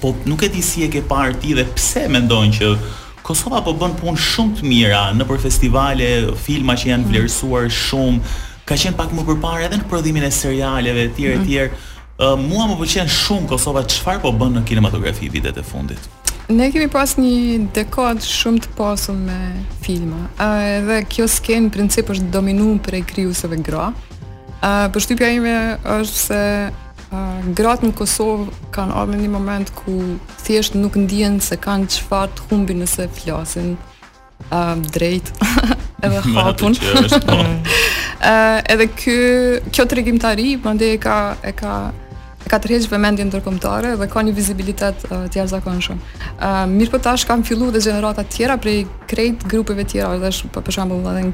po 0.00 0.14
nuk 0.24 0.40
e 0.42 0.48
di 0.48 0.62
si 0.64 0.80
e 0.82 0.88
ke 0.88 1.02
parë 1.04 1.36
ti 1.42 1.52
dhe 1.54 1.64
pse 1.76 2.08
mendojnë 2.08 2.56
që 2.58 2.72
Kosova 3.24 3.60
po 3.62 3.74
bën 3.78 3.92
punë 4.00 4.18
shumë 4.26 4.56
të 4.58 4.66
mira 4.66 5.02
në 5.14 5.26
për 5.28 5.38
festivale, 5.44 6.06
filma 6.40 6.74
që 6.74 6.88
janë 6.88 7.04
mm. 7.04 7.10
vlerësuar 7.12 7.66
shumë, 7.76 8.32
ka 8.66 8.74
qenë 8.80 8.96
pak 8.98 9.12
më 9.14 9.26
përpara 9.28 9.66
edhe 9.68 9.78
në 9.78 9.86
prodhimin 9.92 10.24
e 10.26 10.30
serialeve 10.34 11.04
etj 11.10 11.26
etj. 11.36 11.66
Mm. 11.66 11.86
Ëh 12.24 12.32
mua 12.48 12.64
më 12.70 12.78
pëlqen 12.80 13.12
shumë 13.20 13.50
Kosova 13.52 13.84
çfarë 13.86 14.24
po 14.24 14.32
bën 14.40 14.56
në 14.58 14.64
kinematografi 14.72 15.28
vitet 15.30 15.60
e 15.60 15.64
fundit. 15.66 16.08
Ne 16.50 16.72
kemi 16.74 16.88
pas 16.90 17.12
një 17.22 17.68
dekad 17.76 18.24
shumë 18.26 18.64
të 18.64 18.74
pasur 18.80 19.20
me 19.20 19.38
filma. 19.84 20.24
Ëh 20.40 20.68
edhe 20.80 20.98
kjo 21.12 21.28
në 21.60 21.70
princip 21.76 22.08
është 22.16 22.32
dominuar 22.34 22.80
prej 22.88 23.04
krijuesve 23.12 23.60
gra. 23.68 23.92
Ëh 24.64 24.88
përshtypja 24.96 25.30
ime 25.36 25.56
është 25.84 26.24
se 26.26 26.40
gratë 27.12 27.88
në 27.90 27.94
Kosovë 27.98 28.52
kanë 28.74 28.94
arme 29.00 29.18
një 29.18 29.30
moment 29.32 29.70
ku 29.78 29.96
thjesht 30.44 30.76
nuk 30.78 30.94
ndjen 30.96 31.40
se 31.42 31.56
kanë 31.58 31.88
qëfar 31.90 32.30
të 32.36 32.44
humbi 32.50 32.76
nëse 32.78 33.08
flasin 33.16 33.72
uh, 34.52 34.76
drejt 34.94 35.32
edhe 36.06 36.20
hapun. 36.36 36.76
Po. 36.78 37.40
edhe 38.72 38.86
kjo, 38.94 39.58
kjo 39.74 39.88
të 39.90 39.98
regim 39.98 40.20
tari, 40.22 40.52
më 40.60 40.76
ndje 40.78 40.92
e 40.94 41.00
ka, 41.02 41.16
e 41.44 41.52
ka 41.56 41.74
e 42.40 42.48
ka 42.50 42.56
tërheqë 42.62 42.88
vëmendje 42.94 43.26
në 43.26 43.34
tërkomtare 43.34 43.90
dhe 44.00 44.06
ka 44.10 44.22
një 44.24 44.32
vizibilitet 44.38 45.02
uh, 45.14 45.26
tjerë 45.26 45.60
shumë 45.88 46.18
Uh, 46.40 46.62
mirë 46.72 46.88
për 46.88 47.00
po 47.02 47.04
tash 47.04 47.26
kam 47.28 47.42
fillu 47.44 47.66
dhe 47.68 47.82
gjenerata 47.84 48.22
tjera 48.32 48.54
prej 48.56 48.86
krejt 49.10 49.42
grupeve 49.44 49.84
tjera, 49.84 50.14
dhe 50.22 50.30
shumë 50.32 50.62
për 50.64 50.72
shumë 50.72 50.96
dhe 51.04 51.24
në 51.26 51.32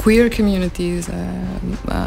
queer 0.00 0.30
communities, 0.32 1.10
e, 1.12 1.18
uh, 1.92 2.06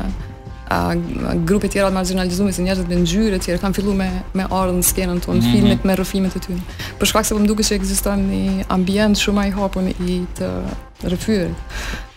a, 0.74 1.34
grupe 1.48 1.68
tjera 1.72 1.90
të 1.92 1.96
marginalizume 1.98 2.52
se 2.56 2.64
njerëzit 2.66 2.90
me 2.90 2.98
ngjyrë 3.04 3.38
të 3.40 3.48
tjera 3.48 3.62
kanë 3.62 3.78
filluar 3.78 4.00
me 4.00 4.08
me 4.40 4.46
në 4.48 4.86
skenën 4.86 5.20
tonë, 5.26 5.40
mm 5.40 5.46
-hmm. 5.46 5.56
filmet 5.56 5.86
me 5.86 5.96
rrëfimet 5.98 6.38
e 6.38 6.42
tyre. 6.48 6.64
Për 7.00 7.08
shkak 7.10 7.26
se 7.26 7.34
po 7.34 7.42
më 7.42 7.48
duket 7.48 7.66
se 7.66 7.76
ekziston 7.76 8.20
një 8.32 8.66
ambient 8.70 9.18
shumë 9.18 9.48
i 9.48 9.52
hapur 9.52 9.84
i 10.10 10.16
të 10.38 10.50
rrëfyer. 11.04 11.50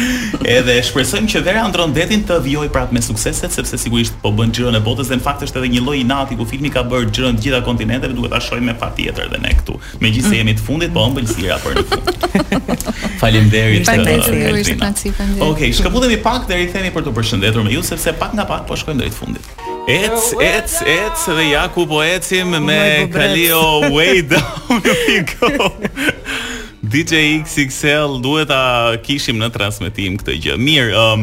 Edhe 0.56 0.76
shpresojmë 0.90 1.32
që 1.32 1.42
Vera 1.46 1.64
ndron 1.70 1.94
detin 1.96 2.24
të 2.28 2.38
vijoj 2.44 2.68
prapë 2.74 2.96
me 2.98 3.02
sukseset, 3.04 3.52
sepse 3.56 3.80
sigurisht 3.80 4.18
po 4.22 4.32
bën 4.36 4.52
gjërën 4.56 4.76
e 4.76 4.82
botës 4.86 5.10
dhe 5.10 5.20
në 5.20 5.24
fakt 5.24 5.46
është 5.48 5.62
edhe 5.62 5.72
një 5.76 5.84
lloj 5.86 5.96
inati 6.02 6.36
ku 6.40 6.46
filmi 6.50 6.72
ka 6.74 6.84
bërë 6.90 7.10
gjërën 7.10 7.40
të 7.40 7.44
gjitha 7.46 7.62
kontinenteve, 7.66 8.16
duhet 8.18 8.34
ta 8.36 8.40
shohim 8.44 8.68
me 8.68 8.76
patjetër 8.82 9.28
edhe 9.30 9.40
ne 9.44 9.54
këtu. 9.60 9.78
Megjithëse 10.04 10.40
jemi 10.42 10.56
të 10.58 10.66
fundit, 10.66 10.92
po 10.94 11.06
ëmbëlsira 11.08 11.60
për 11.64 11.78
në 11.78 11.86
fund. 11.92 12.12
Faleminderit. 13.20 13.84
Faleminderit. 13.88 14.70
Okej, 14.80 15.44
okay, 15.44 15.70
shkëputemi 15.76 16.20
pak 16.24 16.46
deri 16.50 16.70
themi 16.72 16.92
për 16.94 17.08
të 17.08 17.12
përshëndetur 17.18 17.66
me 17.66 17.74
ju 17.76 17.84
sepse 17.86 18.16
pak 18.20 18.34
nga 18.38 18.46
pak 18.48 18.64
po 18.68 18.78
shkojmë 18.80 19.02
drejt 19.04 19.14
fundit 19.16 19.29
fundit. 19.30 19.40
Ec, 19.86 20.10
oh, 20.14 20.40
ec, 20.40 20.70
ec, 20.86 21.34
dhe 21.34 21.44
ja 21.50 21.68
ku 21.68 21.86
po 21.86 21.98
ecim 22.04 22.54
oh, 22.54 22.60
me 22.60 23.08
Kalio 23.10 23.90
Way 23.90 24.22
Down 24.22 25.74
DJ 26.90 27.42
XXL 27.44 28.20
duhet 28.24 28.48
ta 28.50 28.94
kishim 29.04 29.38
në 29.38 29.50
transmetim 29.54 30.16
këtë 30.18 30.34
gjë. 30.42 30.54
Mirë, 30.58 30.94
um, 30.96 31.22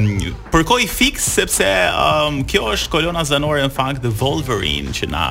përkoj 0.53 0.83
fix 0.87 1.25
sepse 1.35 1.65
um, 1.97 2.39
kjo 2.47 2.69
është 2.77 2.91
kolona 2.93 3.23
zanore 3.27 3.63
në 3.65 3.71
fakt 3.75 3.99
dhe 4.05 4.11
Wolverine 4.21 4.93
që 4.95 5.09
na 5.11 5.25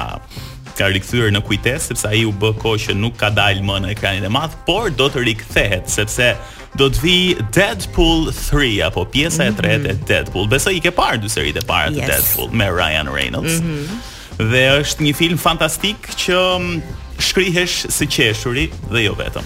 ka 0.76 0.90
rikthyer 0.92 1.30
në 1.32 1.40
kujtesë 1.46 1.94
sepse 1.94 2.10
ai 2.10 2.24
u 2.28 2.34
bë 2.36 2.50
kohë 2.60 2.88
që 2.90 2.98
nuk 2.98 3.14
ka 3.22 3.30
dalë 3.32 3.64
më 3.64 3.78
në 3.86 3.94
ekranin 3.96 4.26
e 4.28 4.32
madh, 4.34 4.58
por 4.68 4.90
do 4.92 5.06
të 5.08 5.24
rikthehet 5.28 5.88
sepse 5.88 6.34
do 6.76 6.90
të 6.92 7.00
vi 7.02 7.14
Deadpool 7.56 8.26
3 8.28 8.86
apo 8.90 9.04
pjesa 9.12 9.42
mm 9.42 9.46
-hmm. 9.46 9.52
e 9.52 9.52
tretë 9.60 9.90
e 9.90 9.92
mhm. 9.94 10.04
Deadpool. 10.08 10.46
Besoj 10.48 10.74
i 10.76 10.80
ke 10.80 10.90
parë 10.90 11.16
dy 11.22 11.28
seritë 11.36 11.64
para 11.66 11.90
të 11.90 11.98
yes. 12.02 12.06
Deadpool 12.10 12.48
me 12.52 12.64
Ryan 12.70 13.08
Reynolds. 13.14 13.60
Mm 13.62 13.66
-hmm. 13.68 13.88
Dhe 14.50 14.68
është 14.82 15.00
një 15.06 15.14
film 15.14 15.38
fantastik 15.38 15.96
që 16.16 16.58
mm, 16.60 16.82
shkrihesh 17.18 17.86
si 17.88 18.06
qeshuri 18.06 18.70
dhe 18.92 19.02
jo 19.04 19.14
vetëm. 19.14 19.42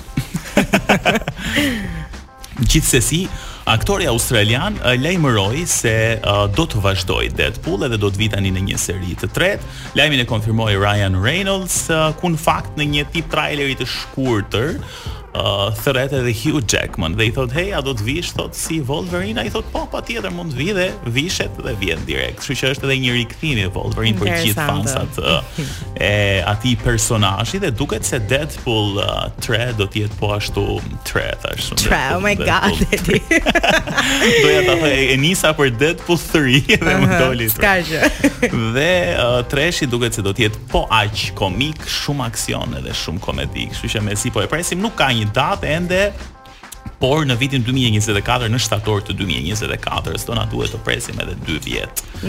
Gjithsesi 2.71 3.29
Aktori 3.65 4.07
australian 4.07 4.75
eh, 4.75 4.79
lajmëroi 5.03 5.67
se 5.67 6.19
uh, 6.19 6.23
do 6.57 6.63
të 6.63 6.83
vazhdojë 6.83 7.29
Deadpool 7.37 7.85
edhe 7.85 7.97
do 7.97 8.09
të 8.11 8.17
vi 8.17 8.29
tani 8.29 8.51
në 8.53 8.61
një 8.71 8.77
seri 8.79 9.17
të 9.21 9.27
tretë. 9.35 9.61
Lajmin 9.95 10.21
e 10.21 10.25
konfirmoi 10.25 10.73
Ryan 10.77 11.23
Reynolds 11.25 11.91
uh, 11.91 11.97
eh, 11.97 12.13
ku 12.21 12.29
në 12.29 12.37
fakt 12.39 12.77
në 12.79 12.85
një 12.91 13.05
tip 13.13 13.31
traileri 13.31 13.77
të 13.77 13.87
shkurtër, 13.87 14.75
uh, 15.35 15.71
thërret 15.83 16.13
edhe 16.17 16.33
Hugh 16.35 16.61
Jackman 16.67 17.15
dhe 17.19 17.29
i 17.31 17.33
thot 17.35 17.53
hey 17.55 17.71
a 17.77 17.81
do 17.87 17.93
të 17.97 18.07
vish 18.07 18.33
thot 18.37 18.57
si 18.59 18.81
Wolverine 18.89 19.43
ai 19.45 19.51
thot 19.55 19.67
po 19.75 19.85
patjetër 19.93 20.33
mund 20.35 20.55
të 20.57 20.61
vi 20.61 20.67
dhe 20.77 20.87
vishet 21.15 21.61
dhe 21.63 21.75
vjen 21.81 22.03
direkt 22.09 22.41
kështu 22.43 22.57
që 22.61 22.71
është 22.75 22.89
edhe 22.89 22.97
një 23.05 23.13
rikthim 23.19 23.61
i 23.63 23.67
Wolverine 23.77 24.19
për 24.19 24.31
gjithë 24.41 24.67
fansat 24.71 25.21
uh, 25.23 25.43
e 26.01 26.41
ati 26.51 26.73
personazhi 26.83 27.61
dhe 27.63 27.71
duket 27.79 28.07
se 28.09 28.19
Deadpool 28.31 28.99
uh, 29.03 29.29
3 29.45 29.77
do 29.79 29.87
të 29.93 30.03
jetë 30.07 30.19
po 30.21 30.33
ashtu 30.37 30.65
3 31.09 31.37
thash 31.45 31.71
shumë 31.71 32.03
oh 32.17 32.25
my 32.25 32.35
god 32.41 32.81
do 33.01 33.47
ta 33.61 34.77
thoj 34.83 34.95
e 35.15 35.21
nisa 35.23 35.55
për 35.59 35.71
Deadpool 35.85 36.19
3 36.21 36.65
dhe 36.91 36.99
më 37.07 37.21
doli 37.23 37.49
ska 37.55 37.77
gjë 37.85 38.13
dhe 38.81 38.91
uh, 39.15 39.39
treshi 39.51 39.87
uh, 39.87 39.95
duket 39.95 40.19
se 40.19 40.27
do 40.27 40.35
të 40.35 40.49
jetë 40.49 40.67
po 40.75 40.85
aq 41.01 41.29
komik 41.39 41.87
shumë 42.01 42.27
aksion 42.31 42.75
edhe 42.81 42.95
shumë 43.03 43.23
komedik 43.23 43.71
kështu 43.77 43.91
që 43.95 44.01
mezi 44.11 44.31
po 44.35 44.41
e 44.43 44.49
presim 44.51 44.81
nuk 44.83 44.97
ka 44.99 45.11
një 45.21 45.31
datë 45.37 45.75
ende 45.77 46.03
por 47.01 47.23
në 47.25 47.35
vitin 47.41 47.63
2024 47.65 48.51
në 48.53 48.59
shtator 48.61 49.01
të 49.09 49.15
2024 49.17 50.19
s'do 50.21 50.35
na 50.37 50.43
duhet 50.53 50.75
të 50.75 50.79
presim 50.85 51.17
edhe 51.25 51.33
2 51.47 51.55
vjet. 51.65 52.01
Megjithatë, 52.21 52.25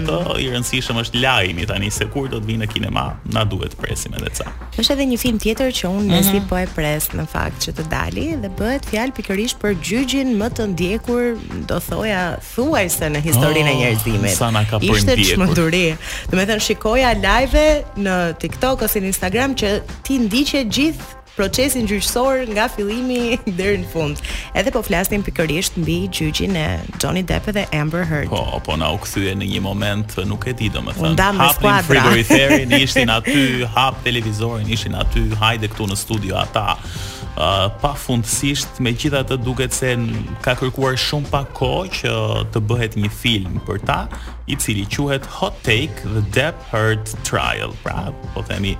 mhm. 0.00 0.14
mm 0.14 0.28
-hmm. 0.28 0.38
i 0.40 0.46
rëndësishëm 0.54 1.00
është 1.02 1.20
lajmi 1.20 1.66
tani 1.68 1.90
se 1.92 2.06
kur 2.12 2.28
do 2.32 2.38
të 2.40 2.46
vinë 2.50 2.62
në 2.64 2.68
kinema, 2.72 3.02
na 3.36 3.42
duhet 3.50 3.74
të 3.74 3.80
presim 3.82 4.14
edhe 4.16 4.30
ca. 4.38 4.46
Është 4.80 4.94
edhe 4.96 5.06
një 5.10 5.18
film 5.24 5.38
tjetër 5.44 5.72
që 5.78 5.90
unë 5.96 6.04
mm 6.10 6.20
-hmm. 6.24 6.48
po 6.48 6.56
e 6.58 6.66
pres 6.76 7.08
në 7.12 7.26
fakt 7.34 7.58
që 7.66 7.74
të 7.80 7.84
dali 7.92 8.24
dhe 8.42 8.50
bëhet 8.60 8.88
fjalë 8.92 9.14
pikërisht 9.18 9.58
për 9.62 9.76
gjygin 9.88 10.30
më 10.40 10.48
të 10.56 10.66
ndjekur, 10.72 11.22
do 11.70 11.80
thoja 11.88 12.22
thuajse 12.54 13.06
në 13.16 13.20
historinë 13.28 13.68
oh, 13.68 13.74
e 13.74 13.74
njerëzimit. 13.80 14.36
Sa 14.36 14.50
na 14.50 14.64
ka 14.70 14.76
Ishte 14.82 15.16
çmenduri. 15.24 15.96
Do 16.30 16.36
të 16.36 16.46
thënë 16.48 16.64
shikoja 16.68 17.12
live 17.28 17.84
në 18.06 18.14
TikTok 18.40 18.82
ose 18.88 18.98
në 19.04 19.12
Instagram 19.12 19.50
që 19.60 19.78
ti 20.02 20.18
ndiqe 20.18 20.64
gjithë 20.64 21.22
procesin 21.36 21.86
gjyqësor 21.88 22.44
nga 22.54 22.66
fillimi 22.70 23.38
deri 23.58 23.80
në 23.82 23.90
fund. 23.92 24.22
Edhe 24.56 24.72
po 24.74 24.82
flasnim 24.86 25.22
pikërisht 25.26 25.78
mbi 25.82 25.96
gjyqin 26.14 26.56
e 26.60 26.66
Johnny 27.02 27.24
Depp 27.26 27.50
dhe 27.56 27.66
Amber 27.74 28.06
Heard. 28.08 28.30
Po, 28.30 28.60
po 28.66 28.76
na 28.80 28.92
u 28.94 29.00
kthye 29.02 29.34
në 29.40 29.50
një 29.54 29.64
moment, 29.64 30.16
nuk 30.30 30.46
e 30.50 30.54
di 30.58 30.70
domethënë. 30.74 31.32
Hap 31.40 31.64
frigoriferin, 31.88 32.74
ishin 32.86 33.10
aty, 33.14 33.64
hap 33.74 34.00
televizorin, 34.06 34.70
ishin 34.74 34.96
aty, 35.00 35.26
hajde 35.40 35.70
këtu 35.74 35.90
në 35.92 35.98
studio 36.00 36.38
ata. 36.40 36.74
Uh, 37.34 37.64
pa 37.82 37.90
fundësisht 37.98 38.76
me 38.84 38.92
gjitha 38.94 39.24
të 39.26 39.40
duket 39.42 39.74
se 39.74 39.88
ka 40.44 40.52
kërkuar 40.54 40.94
shumë 41.02 41.32
pak 41.32 41.48
ko 41.58 41.70
që 41.90 42.12
të 42.54 42.60
bëhet 42.70 42.94
një 43.00 43.08
film 43.10 43.56
për 43.66 43.80
ta 43.90 43.96
i 44.46 44.54
cili 44.62 44.84
quhet 44.86 45.26
Hot 45.40 45.58
Take 45.66 45.98
The 46.14 46.22
Depp 46.36 46.70
Heard 46.70 47.10
Trial 47.26 47.74
pra 47.82 48.12
po 48.36 48.46
themi 48.46 48.76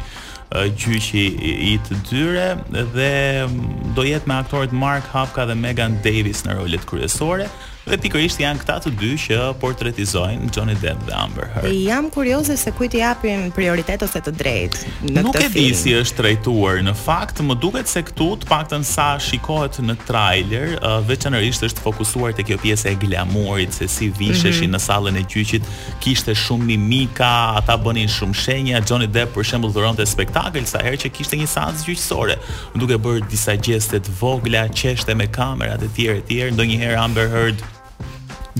gjyqi 0.76 1.24
i 1.42 1.74
të 1.82 1.98
dyre 2.10 2.44
dhe 2.92 3.10
mm, 3.48 3.94
do 3.96 4.04
jetë 4.06 4.30
me 4.30 4.36
aktorët 4.38 4.74
Mark 4.84 5.06
Haukka 5.14 5.46
dhe 5.50 5.54
Megan 5.66 5.98
Davis 6.06 6.44
në 6.46 6.58
rolet 6.60 6.86
kryesore 6.86 7.48
Dhe 7.84 7.96
pikërisht 8.00 8.40
janë 8.40 8.62
këta 8.62 8.78
të 8.86 8.90
dy 8.96 9.08
që 9.20 9.36
portretizojnë 9.60 10.46
Johnny 10.54 10.72
Depp 10.80 11.02
dhe 11.04 11.12
Amber 11.20 11.50
Heard. 11.52 11.66
Jam 11.76 12.06
kurioze 12.12 12.54
se 12.56 12.70
kujt 12.76 12.94
i 12.96 13.02
japim 13.02 13.50
prioritet 13.52 14.00
ose 14.06 14.22
të 14.24 14.32
drejtë 14.40 14.92
në 15.10 15.24
Nuk 15.26 15.34
këtë 15.36 15.42
film. 15.42 15.42
Nuk 15.42 15.42
e 15.42 15.50
di 15.52 15.76
si 15.76 15.92
është 15.92 16.16
trajtuar. 16.22 16.78
Në 16.86 16.94
fakt, 16.96 17.42
më 17.44 17.58
duket 17.60 17.90
se 17.92 18.00
këtu 18.08 18.28
të 18.44 18.48
paktën 18.48 18.86
sa 18.88 19.10
shikohet 19.20 19.82
në 19.84 19.98
trailer, 20.08 20.72
uh, 20.78 20.94
veçanërisht 21.10 21.66
është 21.68 21.84
fokusuar 21.84 22.32
te 22.38 22.46
kjo 22.48 22.56
pjesë 22.64 22.94
e 22.94 22.94
glamurit 23.04 23.76
se 23.76 23.88
si 23.92 24.08
visheshin 24.16 24.70
mm 24.72 24.76
-hmm. 24.76 24.76
në 24.78 24.84
sallën 24.86 25.20
e 25.20 25.24
gjyqit, 25.34 25.64
kishte 26.00 26.32
shumë 26.44 26.64
mimika, 26.64 27.32
ata 27.60 27.76
bënin 27.76 28.08
shumë 28.16 28.34
shenja. 28.44 28.80
Johnny 28.88 29.10
Depp 29.12 29.36
për 29.36 29.44
shembull 29.50 29.72
dhuronte 29.76 30.02
spektakël 30.06 30.64
sa 30.66 30.78
herë 30.78 30.98
që 31.04 31.08
kishte 31.12 31.36
një 31.36 31.48
seancë 31.54 31.84
gjyqësore, 31.84 32.36
duke 32.74 32.94
bërë 32.96 33.28
disa 33.30 33.52
gjeste 33.56 34.00
të 34.00 34.10
vogla, 34.20 34.68
çeshte 34.68 35.14
me 35.14 35.26
kamerat 35.26 35.82
e 35.82 35.88
tjera 35.96 36.16
e 36.16 36.20
tjera, 36.28 36.50
ndonjëherë 36.50 36.96
Amber 36.98 37.28
Heard 37.28 37.56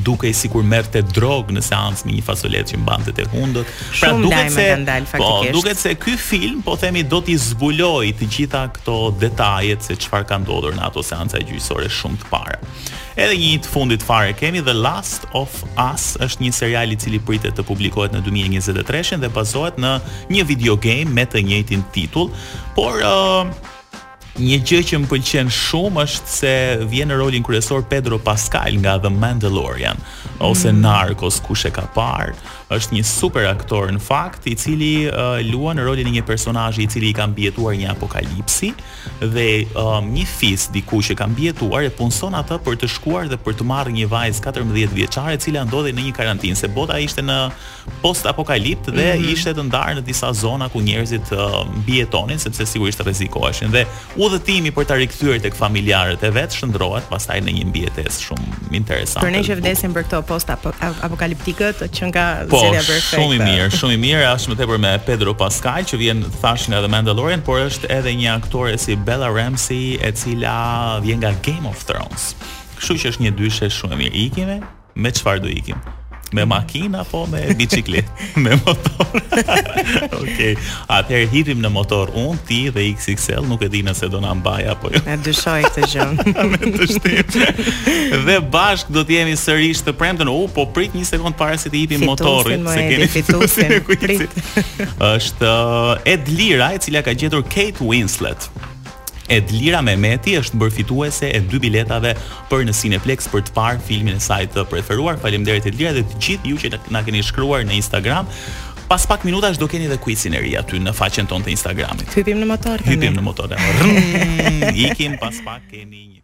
duke 0.03 0.31
si 0.35 0.49
kur 0.51 0.65
merte 0.67 1.01
drogë 1.15 1.55
në 1.55 1.63
seans 1.63 2.05
me 2.07 2.17
një 2.17 2.25
fasolet 2.27 2.73
që 2.73 2.81
mbante 2.83 3.13
të 3.15 3.27
hundët. 3.33 3.69
Pra 3.95 4.11
Shumë 4.11 4.25
duket 4.27 4.53
se, 4.57 4.67
dal, 4.87 5.07
po, 5.13 5.29
duket 5.55 5.79
se 5.81 5.93
ky 6.03 6.17
film, 6.19 6.61
po 6.67 6.75
themi, 6.81 7.05
do 7.07 7.21
t'i 7.25 7.37
zbuloj 7.39 8.09
të 8.19 8.29
gjitha 8.35 8.65
këto 8.75 8.97
detajet 9.23 9.87
se 9.87 9.97
qëfar 9.99 10.27
ka 10.31 10.41
ndodhur 10.43 10.75
në 10.77 10.85
ato 10.89 11.05
seansa 11.07 11.41
gjyësore 11.45 11.87
shumë 11.95 12.23
të 12.25 12.31
para. 12.33 12.59
Edhe 13.15 13.37
një 13.39 13.61
të 13.63 13.71
fundit 13.71 14.03
fare 14.03 14.33
kemi 14.35 14.65
The 14.67 14.75
Last 14.75 15.29
of 15.39 15.61
Us 15.79 16.17
është 16.25 16.43
një 16.43 16.53
serial 16.57 16.97
i 16.97 16.99
cili 16.99 17.21
pritet 17.23 17.55
të 17.55 17.63
publikohet 17.69 18.17
në 18.17 18.25
2023 18.27 19.21
dhe 19.23 19.31
bazohet 19.35 19.79
në 19.79 19.95
një 20.35 20.49
video 20.49 20.75
game 20.75 21.15
me 21.15 21.23
të 21.31 21.45
njëjtin 21.47 21.87
titull, 21.95 22.33
por 22.75 22.99
uh, 23.07 23.55
Një 24.35 24.57
gjë 24.67 24.79
që 24.89 24.99
më 24.99 25.09
pëlqen 25.13 25.51
shumë 25.55 26.03
është 26.03 26.33
se 26.35 26.55
vjen 26.91 27.13
në 27.13 27.19
rolin 27.21 27.45
kryesor 27.47 27.85
Pedro 27.87 28.17
Pascal 28.19 28.81
nga 28.83 28.97
The 29.05 29.13
Mandalorian 29.15 30.01
ose 30.43 30.73
mm. 30.75 30.81
Narcos 30.83 31.37
kush 31.47 31.69
e 31.69 31.71
ka 31.71 31.85
parë, 31.95 32.35
është 32.73 32.95
një 32.97 33.03
super 33.07 33.47
aktor 33.49 33.91
në 33.93 34.01
fakt, 34.01 34.47
i 34.49 34.55
cili 34.57 35.09
uh, 35.09 35.37
luan 35.53 35.79
rolin 35.83 36.09
e 36.09 36.13
një 36.19 36.25
personazhi 36.27 36.85
i 36.85 36.89
cili 36.89 37.11
i 37.13 37.17
ka 37.17 37.27
mbijetuar 37.29 37.75
një 37.77 37.91
apokalipsi 37.93 38.73
dhe 39.21 39.65
um, 39.77 40.09
një 40.15 40.25
fis 40.29 40.69
diku 40.73 41.03
që 41.05 41.17
ka 41.19 41.27
mbijetuar 41.31 41.85
e 41.87 41.91
punson 41.93 42.35
atë 42.39 42.59
për 42.65 42.79
të 42.81 42.89
shkuar 42.97 43.29
dhe 43.29 43.37
për 43.37 43.59
të 43.59 43.67
marrë 43.69 43.93
një 43.99 44.09
vajzë 44.13 44.45
14 44.49 44.95
vjeçare 44.97 45.37
e 45.37 45.41
cila 45.45 45.67
ndodhej 45.69 45.93
në 45.97 46.07
një 46.09 46.17
karantinë 46.17 46.59
se 46.61 46.69
bota 46.73 46.99
ishte 47.03 47.25
në 47.25 47.37
post 48.03 48.25
apokalipt 48.27 48.89
dhe 48.91 49.11
mm 49.13 49.19
-hmm. 49.19 49.33
ishte 49.35 49.53
të 49.55 49.67
ndarë 49.71 49.99
në 49.99 50.05
disa 50.09 50.33
zona 50.33 50.69
ku 50.69 50.81
njerëzit 50.81 51.33
uh, 51.33 51.69
mbijetonin 51.85 52.39
sepse 52.39 52.67
sigurisht 52.67 53.01
rrezikoheshin 53.05 53.71
dhe 53.73 53.85
udhëtimi 54.17 54.71
për 54.75 54.85
ta 54.87 54.95
rikthyer 54.97 55.41
tek 55.43 55.55
familjarët 55.55 56.23
e 56.25 56.31
vet 56.31 56.53
shndrohet 56.53 57.05
pastaj 57.11 57.41
në 57.41 57.53
një 57.59 57.65
mbijetesë 57.67 58.21
shumë 58.29 58.47
interesante. 58.75 59.27
Për 59.27 59.33
ne 59.33 59.43
që 59.49 59.55
vdesim 59.61 59.95
për 59.95 60.03
këto 60.07 60.23
post 60.27 60.51
apokaliptikët 61.03 61.83
që 61.93 62.05
nga 62.11 62.27
po, 62.55 62.85
shumë 63.09 63.39
i 63.39 63.41
mirë, 63.43 63.65
shumë 63.75 63.97
i 63.97 64.01
mirë, 64.05 64.23
është 64.35 64.53
më 64.53 64.57
tepër 64.61 64.81
me 64.85 64.93
Pedro 65.07 65.33
Pascal 65.39 65.87
që 65.89 65.99
vjen 66.01 66.21
thash 66.41 66.69
nga 66.71 66.83
The 66.85 66.91
Mandalorian, 66.93 67.43
por 67.47 67.59
është 67.65 67.89
edhe 67.99 68.13
një 68.21 68.31
aktore 68.37 68.77
si 68.81 68.95
Bella 69.09 69.31
Ramsey 69.35 69.99
e 70.03 70.13
cila 70.19 71.01
vjen 71.05 71.23
nga 71.23 71.35
Game 71.47 71.67
of 71.71 71.83
Thrones. 71.89 72.33
Kështu 72.79 72.97
që 73.01 73.13
është 73.13 73.27
një 73.27 73.33
dyshe 73.41 73.71
shumë 73.79 73.97
e 73.99 74.01
mirë. 74.05 74.17
Ikime 74.29 74.59
me 75.03 75.11
çfarë 75.21 75.45
do 75.45 75.51
ikim? 75.53 75.83
me 76.35 76.43
makina 76.45 77.01
apo 77.07 77.23
me 77.31 77.55
biçikletë, 77.55 78.43
me 78.45 78.57
motor. 78.65 79.13
Okej. 80.23 80.23
Okay. 80.23 80.53
Atëherë 80.91 81.29
hidhim 81.33 81.63
në 81.63 81.71
motor 81.73 82.11
unë, 82.11 82.41
ti 82.49 82.59
dhe 82.75 82.89
XXL, 82.91 83.47
nuk 83.49 83.63
e 83.67 83.71
di 83.73 83.85
nëse 83.87 84.11
do 84.13 84.21
na 84.25 84.35
mbaj 84.39 84.67
apo 84.75 84.91
jo. 84.95 85.03
dëshoj 85.07 85.25
dyshoj 85.25 85.63
këtë 85.71 85.89
gjë. 85.95 86.09
me 86.51 86.73
të 86.77 86.91
shtim. 86.97 88.27
dhe 88.27 88.39
bashk 88.57 88.91
do 88.95 89.07
të 89.07 89.19
jemi 89.21 89.37
sërish 89.41 89.85
të 89.87 89.95
premten. 90.01 90.29
U, 90.35 90.49
po 90.51 90.67
prit 90.75 90.95
një 90.97 91.05
sekond 91.15 91.37
para 91.39 91.57
se 91.61 91.71
të 91.71 91.85
hipim 91.85 92.05
motorin, 92.11 92.67
se 92.75 92.85
keni 92.91 93.09
fitusin. 93.15 93.79
Prit. 93.87 94.39
Është 95.15 95.55
uh, 95.55 95.97
Ed 96.09 96.29
Lira, 96.35 96.73
e 96.75 96.81
cila 96.83 97.03
ka 97.07 97.13
gjetur 97.15 97.45
Kate 97.47 97.79
Winslet. 97.85 98.51
Edlira 99.33 99.81
Mehmeti 99.83 100.35
është 100.37 100.59
bërë 100.61 100.75
fituese 100.81 101.31
e 101.35 101.41
dy 101.49 101.61
biletave 101.63 102.13
për 102.51 102.65
në 102.69 102.75
Cineplex 102.77 103.31
për 103.33 103.45
të 103.49 103.55
parë 103.57 103.81
filmin 103.87 104.19
e 104.19 104.21
saj 104.25 104.43
të 104.55 104.67
preferuar. 104.73 105.17
Faleminderit 105.23 105.69
Edlira 105.71 105.95
dhe 105.97 106.05
të 106.15 106.21
gjithë 106.27 106.53
ju 106.53 106.61
që 106.65 106.73
na 106.97 107.05
keni 107.07 107.25
shkruar 107.25 107.65
në 107.69 107.79
Instagram. 107.81 108.29
Pas 108.91 109.07
pak 109.09 109.25
minutash 109.25 109.57
do 109.59 109.67
keni 109.69 109.89
edhe 109.89 109.97
kuisin 110.05 110.37
e 110.37 110.43
ri 110.45 110.53
aty 110.61 110.81
në 110.83 110.93
faqen 110.95 111.29
tonë 111.31 111.49
të 111.49 111.55
Instagramit. 111.57 112.13
Hypim 112.19 112.43
në 112.45 112.51
motor. 112.53 112.85
Hypim 112.85 113.17
në 113.17 113.25
motor. 113.31 113.57
ikim 114.75 115.17
pas 115.21 115.41
pak 115.47 115.65
keni 115.75 116.07
një 116.13 116.24